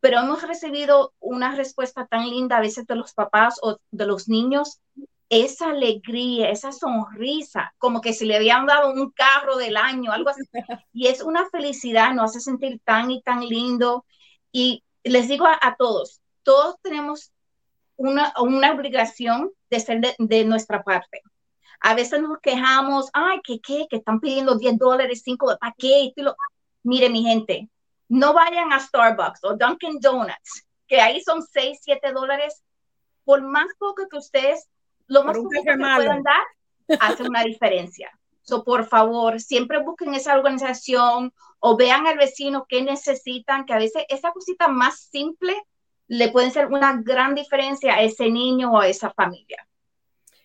pero 0.00 0.20
hemos 0.20 0.42
recibido 0.42 1.14
una 1.18 1.54
respuesta 1.54 2.06
tan 2.06 2.28
linda 2.28 2.58
a 2.58 2.60
veces 2.60 2.86
de 2.86 2.96
los 2.96 3.14
papás 3.14 3.58
o 3.62 3.78
de 3.90 4.06
los 4.06 4.28
niños, 4.28 4.80
esa 5.28 5.70
alegría, 5.70 6.50
esa 6.50 6.72
sonrisa, 6.72 7.74
como 7.78 8.00
que 8.00 8.12
se 8.12 8.24
le 8.26 8.36
habían 8.36 8.66
dado 8.66 8.92
un 8.92 9.10
carro 9.10 9.56
del 9.56 9.76
año, 9.76 10.12
algo 10.12 10.30
así. 10.30 10.42
Y 10.92 11.08
es 11.08 11.22
una 11.22 11.48
felicidad, 11.50 12.12
nos 12.12 12.30
hace 12.30 12.40
sentir 12.40 12.80
tan 12.84 13.10
y 13.10 13.22
tan 13.22 13.40
lindo. 13.40 14.04
Y 14.52 14.84
les 15.02 15.28
digo 15.28 15.46
a, 15.46 15.76
todos, 15.76 16.20
todos 16.42 16.76
tenemos 16.82 17.32
una, 17.96 18.32
una 18.38 18.72
obligación 18.72 19.50
de 19.70 19.80
ser 19.80 20.00
de, 20.18 20.44
nuestra 20.44 20.82
parte. 20.82 21.22
A 21.80 21.94
veces 21.94 22.22
nos 22.22 22.38
quejamos, 22.40 23.10
ay, 23.12 23.40
que 23.42 23.60
qué, 23.60 23.86
que 23.90 23.96
están 23.96 24.20
pidiendo 24.20 24.56
10 24.56 24.78
dólares, 24.78 25.22
5, 25.24 25.58
¿para 25.60 25.74
qué? 25.76 26.12
Mire, 26.82 27.10
mi 27.10 27.22
gente, 27.22 27.68
no 28.08 28.32
vayan 28.32 28.72
a 28.72 28.80
Starbucks 28.80 29.44
o 29.44 29.56
Dunkin' 29.56 30.00
Donuts, 30.00 30.66
que 30.86 31.00
ahí 31.00 31.20
son 31.22 31.42
6, 31.42 31.78
7 31.82 32.12
dólares. 32.12 32.62
Por 33.24 33.42
más 33.42 33.66
poco 33.78 34.06
que 34.08 34.18
ustedes, 34.18 34.68
lo 35.06 35.24
más 35.24 35.36
que 35.36 35.76
puedan 35.76 36.22
dar, 36.22 36.44
hace 37.00 37.22
una 37.22 37.42
diferencia. 37.44 38.10
So, 38.42 38.62
por 38.62 38.86
favor, 38.86 39.40
siempre 39.40 39.82
busquen 39.82 40.14
esa 40.14 40.36
organización 40.36 41.32
o 41.60 41.76
vean 41.76 42.06
al 42.06 42.18
vecino 42.18 42.66
qué 42.68 42.82
necesitan, 42.82 43.64
que 43.64 43.72
a 43.72 43.78
veces 43.78 44.04
esa 44.08 44.32
cosita 44.32 44.68
más 44.68 45.00
simple 45.00 45.54
le 46.08 46.30
pueden 46.30 46.50
ser 46.50 46.66
una 46.66 47.00
gran 47.02 47.34
diferencia 47.34 47.94
a 47.94 48.02
ese 48.02 48.30
niño 48.30 48.72
o 48.72 48.80
a 48.80 48.88
esa 48.88 49.10
familia. 49.10 49.66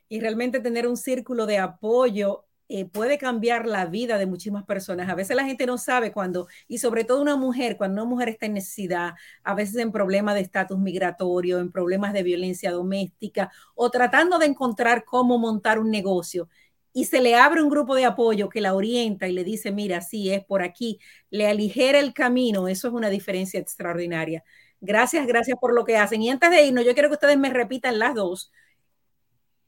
Y 0.08 0.22
realmente 0.22 0.62
tener 0.62 0.88
un 0.88 0.98
círculo 0.98 1.46
de 1.46 1.60
apoyo 1.60 2.46
eh, 2.70 2.86
puede 2.86 3.18
cambiar 3.18 3.66
la 3.68 3.86
vida 3.86 4.18
de 4.18 4.26
muchísimas 4.28 4.64
personas. 4.64 5.10
A 5.10 5.16
veces 5.16 5.36
la 5.36 5.44
gente 5.46 5.66
no 5.66 5.78
sabe 5.78 6.12
cuando, 6.12 6.48
y 6.68 6.78
sobre 6.78 7.04
todo 7.04 7.22
una 7.22 7.36
mujer, 7.36 7.78
cuando 7.78 8.04
una 8.04 8.10
mujer 8.10 8.30
está 8.30 8.46
en 8.46 8.54
necesidad, 8.54 9.16
a 9.44 9.56
veces 9.56 9.76
en 9.78 9.92
problemas 9.92 10.36
de 10.36 10.42
estatus 10.42 10.80
migratorio, 10.80 11.60
en 11.60 11.72
problemas 11.72 12.14
de 12.14 12.24
violencia 12.24 12.72
doméstica 12.72 13.52
o 13.76 13.90
tratando 13.92 14.40
de 14.40 14.46
encontrar 14.48 15.04
cómo 15.04 15.38
montar 15.40 15.80
un 15.80 15.92
negocio 15.92 16.48
y 16.94 17.06
se 17.06 17.22
le 17.22 17.36
abre 17.36 17.62
un 17.62 17.70
grupo 17.70 17.96
de 17.96 18.06
apoyo 18.06 18.50
que 18.50 18.62
la 18.62 18.74
orienta 18.76 19.28
y 19.28 19.34
le 19.34 19.44
dice, 19.44 19.72
mira, 19.72 20.02
sí, 20.02 20.32
es 20.32 20.44
por 20.44 20.62
aquí, 20.62 21.00
le 21.30 21.48
aligera 21.48 22.00
el 22.00 22.14
camino, 22.14 22.68
eso 22.68 22.88
es 22.88 22.94
una 22.94 23.10
diferencia 23.10 23.60
extraordinaria. 23.60 24.44
Gracias, 24.82 25.28
gracias 25.28 25.58
por 25.60 25.74
lo 25.74 25.86
que 25.86 25.98
hacen. 25.98 26.22
Y 26.22 26.30
antes 26.30 26.50
de 26.52 26.66
irnos, 26.66 26.86
yo 26.86 26.94
quiero 26.94 27.10
que 27.10 27.16
ustedes 27.16 27.38
me 27.38 27.50
repitan 27.50 28.00
las 28.00 28.16
dos. 28.16 28.52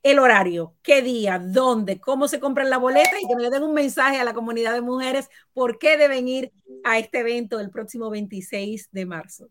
El 0.04 0.18
horario, 0.18 0.76
qué 0.82 1.04
día, 1.04 1.38
dónde, 1.38 2.00
cómo 2.00 2.28
se 2.28 2.40
compra 2.40 2.64
la 2.64 2.78
boleta 2.78 3.20
y 3.22 3.28
que 3.28 3.36
me 3.36 3.50
den 3.52 3.62
un 3.62 3.74
mensaje 3.74 4.18
a 4.18 4.24
la 4.24 4.34
comunidad 4.34 4.74
de 4.74 4.82
mujeres 4.82 5.30
por 5.54 5.78
qué 5.78 5.96
deben 5.96 6.28
ir 6.28 6.52
a 6.84 6.98
este 6.98 7.20
evento 7.20 7.60
el 7.60 7.70
próximo 7.70 8.10
26 8.10 8.90
de 8.92 9.06
marzo. 9.06 9.50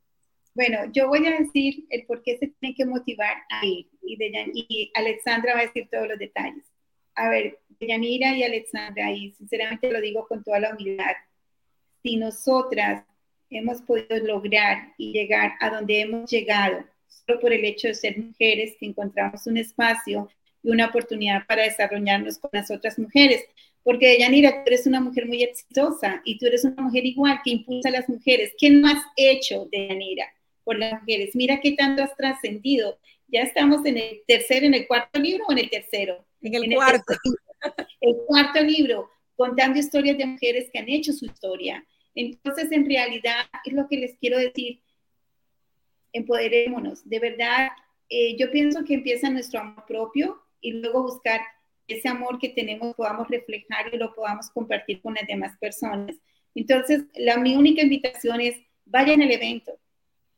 Bueno, 0.55 0.79
yo 0.93 1.07
voy 1.07 1.25
a 1.27 1.39
decir 1.39 1.87
el 1.91 2.05
por 2.05 2.23
qué 2.25 2.37
se 2.39 2.49
tiene 2.49 2.75
que 2.75 2.85
motivar 2.85 3.37
a 3.49 3.65
ir 3.65 3.87
y, 4.03 4.19
y 4.55 4.91
Alexandra 4.95 5.55
va 5.55 5.61
a 5.61 5.67
decir 5.67 5.89
todos 5.89 6.09
los 6.09 6.19
detalles. 6.19 6.65
A 7.15 7.29
ver, 7.29 7.61
Yanira 7.81 8.37
y 8.37 8.43
Alexandra, 8.43 9.13
y 9.13 9.31
sinceramente 9.33 9.91
lo 9.93 10.01
digo 10.01 10.27
con 10.27 10.43
toda 10.43 10.59
la 10.59 10.75
humildad, 10.75 11.15
si 12.03 12.17
nosotras 12.17 13.05
hemos 13.51 13.83
podido 13.83 14.19
lograr 14.19 14.95
y 14.99 15.13
llegar 15.13 15.53
a 15.61 15.71
donde 15.71 16.01
hemos 16.01 16.31
llegado 16.31 16.85
solo 17.07 17.41
por 17.41 17.53
el 17.53 17.65
hecho 17.65 17.89
de 17.89 17.95
ser 17.95 18.19
mujeres 18.19 18.77
que 18.79 18.87
encontramos 18.87 19.47
un 19.47 19.57
espacio 19.57 20.29
y 20.63 20.71
una 20.71 20.87
oportunidad 20.87 21.47
para 21.47 21.63
desarrollarnos 21.63 22.39
con 22.39 22.51
las 22.53 22.71
otras 22.71 22.99
mujeres. 22.99 23.45
Porque 23.83 24.19
Yanira, 24.19 24.63
tú 24.63 24.63
eres 24.67 24.87
una 24.87 25.01
mujer 25.01 25.27
muy 25.27 25.43
exitosa 25.43 26.21
y 26.25 26.39
tú 26.39 26.47
eres 26.47 26.65
una 26.65 26.83
mujer 26.83 27.07
igual 27.07 27.41
que 27.43 27.51
impulsa 27.51 27.89
a 27.89 27.93
las 27.93 28.09
mujeres. 28.09 28.53
¿Qué 28.59 28.71
no 28.71 28.89
has 28.89 29.03
hecho, 29.17 29.69
Yanira, 29.73 30.27
por 30.65 30.79
las 30.79 31.01
mujeres? 31.01 31.35
Mira 31.35 31.61
qué 31.61 31.73
tanto 31.73 32.03
has 32.03 32.15
trascendido. 32.17 32.99
Ya 33.29 33.43
estamos 33.43 33.85
en 33.87 33.97
el 33.97 34.23
tercer, 34.27 34.65
en 34.65 34.75
el 34.75 34.87
cuarto 34.87 35.19
libro 35.19 35.45
o 35.49 35.53
en 35.53 35.59
el 35.59 35.71
tercero. 35.71 36.25
En 36.43 36.55
el 36.55 36.75
cuarto. 36.75 37.15
el 38.01 38.17
cuarto 38.27 38.63
libro, 38.63 39.11
contando 39.37 39.79
historias 39.79 40.19
de 40.19 40.27
mujeres 40.27 40.69
que 40.73 40.79
han 40.79 40.89
hecho 40.89 41.13
su 41.13 41.25
historia. 41.25 41.85
Entonces, 42.15 42.71
en 42.73 42.87
realidad, 42.87 43.47
es 43.65 43.73
lo 43.73 43.89
que 43.89 43.97
les 43.97 44.17
quiero 44.19 44.39
decir, 44.39 44.81
empoderémonos. 46.13 47.09
De 47.09 47.19
verdad, 47.19 47.71
eh, 48.09 48.37
yo 48.37 48.51
pienso 48.51 48.85
que 48.85 48.95
empieza 48.95 49.31
nuestro 49.31 49.61
amor 49.61 49.85
propio 49.87 50.43
y 50.61 50.73
luego 50.73 51.03
buscar 51.03 51.41
ese 51.89 52.09
amor 52.09 52.39
que 52.39 52.51
tenemos, 52.51 52.95
podamos 52.95 53.29
reflejar 53.29 53.93
y 53.93 53.97
lo 53.97 54.15
podamos 54.15 54.51
compartir 54.51 55.01
con 55.01 55.15
las 55.15 55.27
demás 55.27 55.57
personas. 55.59 56.17
Entonces, 56.55 57.05
la, 57.15 57.37
mi 57.37 57.57
única 57.57 57.83
invitación 57.83 58.41
es, 58.41 58.57
vayan 58.85 59.23
al 59.23 59.31
evento, 59.31 59.79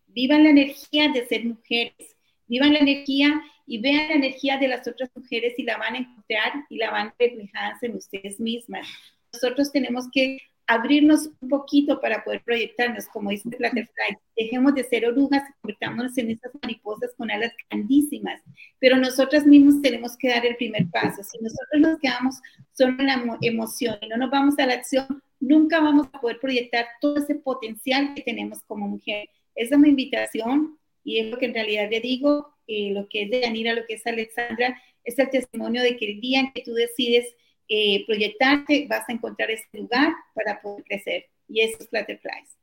vivan 0.06 0.44
la 0.44 0.50
energía 0.50 1.08
de 1.08 1.26
ser 1.26 1.44
mujeres, 1.44 2.16
vivan 2.46 2.72
la 2.72 2.80
energía 2.80 3.42
y 3.66 3.78
vean 3.78 4.08
la 4.08 4.14
energía 4.14 4.58
de 4.58 4.68
las 4.68 4.87
otras 4.87 5.11
mujeres 5.14 5.54
y 5.58 5.62
la 5.62 5.78
van 5.78 5.94
a 5.94 5.98
encontrar 5.98 6.52
y 6.68 6.76
la 6.76 6.90
van 6.90 7.08
a 7.08 7.14
reflejar 7.18 7.74
en 7.80 7.96
ustedes 7.96 8.40
mismas. 8.40 8.87
Nosotros 9.32 9.72
tenemos 9.72 10.11
que 10.12 10.38
abrirnos 10.72 11.30
un 11.40 11.48
poquito 11.48 12.00
para 12.00 12.24
poder 12.24 12.42
proyectarnos, 12.42 13.06
como 13.06 13.30
dice 13.30 13.50
Flutterfly. 13.50 14.16
Dejemos 14.37 14.74
de 14.74 14.85
ser 14.85 15.06
orugas 15.06 15.42
y 15.48 15.52
convirtámonos 15.61 16.16
en 16.16 16.30
esas 16.30 16.52
mariposas 16.62 17.12
con 17.16 17.30
alas 17.30 17.52
grandísimas. 17.68 18.40
Pero 18.78 18.96
nosotras 18.96 19.46
mismos 19.46 19.82
tenemos 19.82 20.16
que 20.16 20.28
dar 20.28 20.46
el 20.46 20.56
primer 20.56 20.88
paso. 20.90 21.22
Si 21.22 21.38
nosotros 21.38 21.80
nos 21.80 21.98
quedamos 21.98 22.37
solo 22.72 22.96
en 22.98 23.06
la 23.06 23.38
emoción 23.42 23.98
y 24.00 24.08
no 24.08 24.16
nos 24.16 24.30
vamos 24.30 24.58
a 24.58 24.66
la 24.66 24.74
acción, 24.74 25.22
nunca 25.40 25.80
vamos 25.80 26.08
a 26.12 26.20
poder 26.20 26.40
proyectar 26.40 26.87
todo 27.00 27.18
ese 27.18 27.35
potencial 27.35 28.14
que 28.14 28.22
tenemos 28.22 28.62
como 28.66 28.88
mujer. 28.88 29.28
Esa 29.54 29.74
es 29.74 29.80
mi 29.80 29.90
invitación 29.90 30.78
y 31.04 31.18
es 31.18 31.30
lo 31.30 31.38
que 31.38 31.46
en 31.46 31.54
realidad 31.54 31.88
le 31.90 32.00
digo, 32.00 32.54
eh, 32.66 32.92
lo 32.92 33.08
que 33.08 33.22
es 33.24 33.30
de 33.30 33.42
Yanira, 33.42 33.74
lo 33.74 33.85
que 33.87 33.94
es 33.94 34.06
Alexandra, 34.06 34.80
es 35.04 35.18
el 35.18 35.28
testimonio 35.28 35.82
de 35.82 35.96
que 35.96 36.12
el 36.12 36.20
día 36.20 36.40
en 36.40 36.52
que 36.52 36.62
tú 36.62 36.72
decides 36.72 37.26
eh, 37.74 38.04
proyectarte, 38.06 38.87
vas 38.87 39.08
a 39.08 39.12
encontrar 39.12 39.50
ese 39.50 39.66
lugar 39.72 40.12
para 40.35 40.61
poder 40.61 40.85
crecer. 40.85 41.24
Y 41.48 41.62
eso 41.62 41.78
es 41.80 41.88
Flutterflies. 41.88 42.54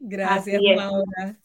Gracias, 0.00 0.56
Así 0.56 0.74
Maura. 0.74 1.38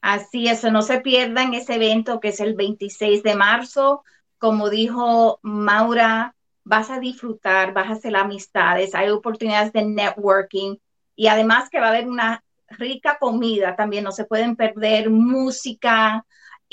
Así 0.00 0.48
es, 0.48 0.64
no 0.64 0.80
se 0.80 1.02
pierdan 1.02 1.52
ese 1.52 1.74
evento 1.74 2.18
que 2.18 2.28
es 2.28 2.40
el 2.40 2.54
26 2.54 3.22
de 3.22 3.34
marzo. 3.34 4.04
Como 4.38 4.70
dijo 4.70 5.38
Maura, 5.42 6.34
vas 6.64 6.88
a 6.88 6.98
disfrutar, 6.98 7.74
vas 7.74 7.90
a 7.90 7.92
hacer 7.92 8.16
amistades, 8.16 8.94
hay 8.94 9.10
oportunidades 9.10 9.74
de 9.74 9.84
networking 9.84 10.76
y 11.14 11.26
además 11.26 11.68
que 11.68 11.78
va 11.78 11.88
a 11.88 11.90
haber 11.90 12.08
una 12.08 12.42
rica 12.68 13.18
comida 13.20 13.76
también, 13.76 14.04
no 14.04 14.12
se 14.12 14.24
pueden 14.24 14.56
perder 14.56 15.10
música, 15.10 16.24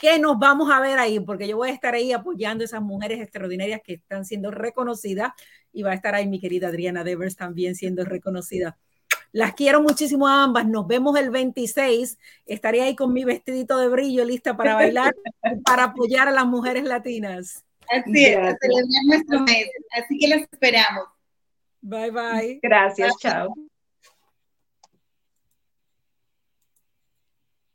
que 0.00 0.18
nos 0.18 0.38
vamos 0.38 0.70
a 0.70 0.80
ver 0.80 0.98
ahí, 0.98 1.20
porque 1.20 1.46
yo 1.46 1.58
voy 1.58 1.68
a 1.68 1.74
estar 1.74 1.94
ahí 1.94 2.12
apoyando 2.12 2.62
a 2.62 2.64
esas 2.64 2.80
mujeres 2.80 3.20
extraordinarias 3.20 3.82
que 3.84 3.92
están 3.94 4.24
siendo 4.24 4.50
reconocidas 4.50 5.32
y 5.70 5.82
va 5.82 5.90
a 5.90 5.94
estar 5.94 6.14
ahí 6.14 6.26
mi 6.26 6.40
querida 6.40 6.68
Adriana 6.68 7.04
Devers 7.04 7.36
también 7.36 7.74
siendo 7.74 8.06
reconocida 8.06 8.78
las 9.32 9.54
quiero 9.54 9.82
muchísimo 9.82 10.26
a 10.26 10.44
ambas. 10.44 10.66
Nos 10.66 10.86
vemos 10.86 11.18
el 11.18 11.30
26. 11.30 12.18
Estaré 12.46 12.82
ahí 12.82 12.96
con 12.96 13.12
mi 13.12 13.24
vestidito 13.24 13.78
de 13.78 13.88
brillo 13.88 14.24
lista 14.24 14.56
para 14.56 14.74
bailar, 14.74 15.14
para 15.64 15.84
apoyar 15.84 16.28
a 16.28 16.32
las 16.32 16.46
mujeres 16.46 16.84
latinas. 16.84 17.64
Así 17.90 18.24
es, 18.24 18.34
celebrar 18.34 19.04
nuestro 19.06 19.40
mes. 19.40 19.68
Así 19.92 20.18
que 20.18 20.28
las 20.28 20.42
esperamos. 20.42 21.04
Bye 21.80 22.10
bye. 22.10 22.60
Gracias, 22.62 23.14
chao. 23.18 23.54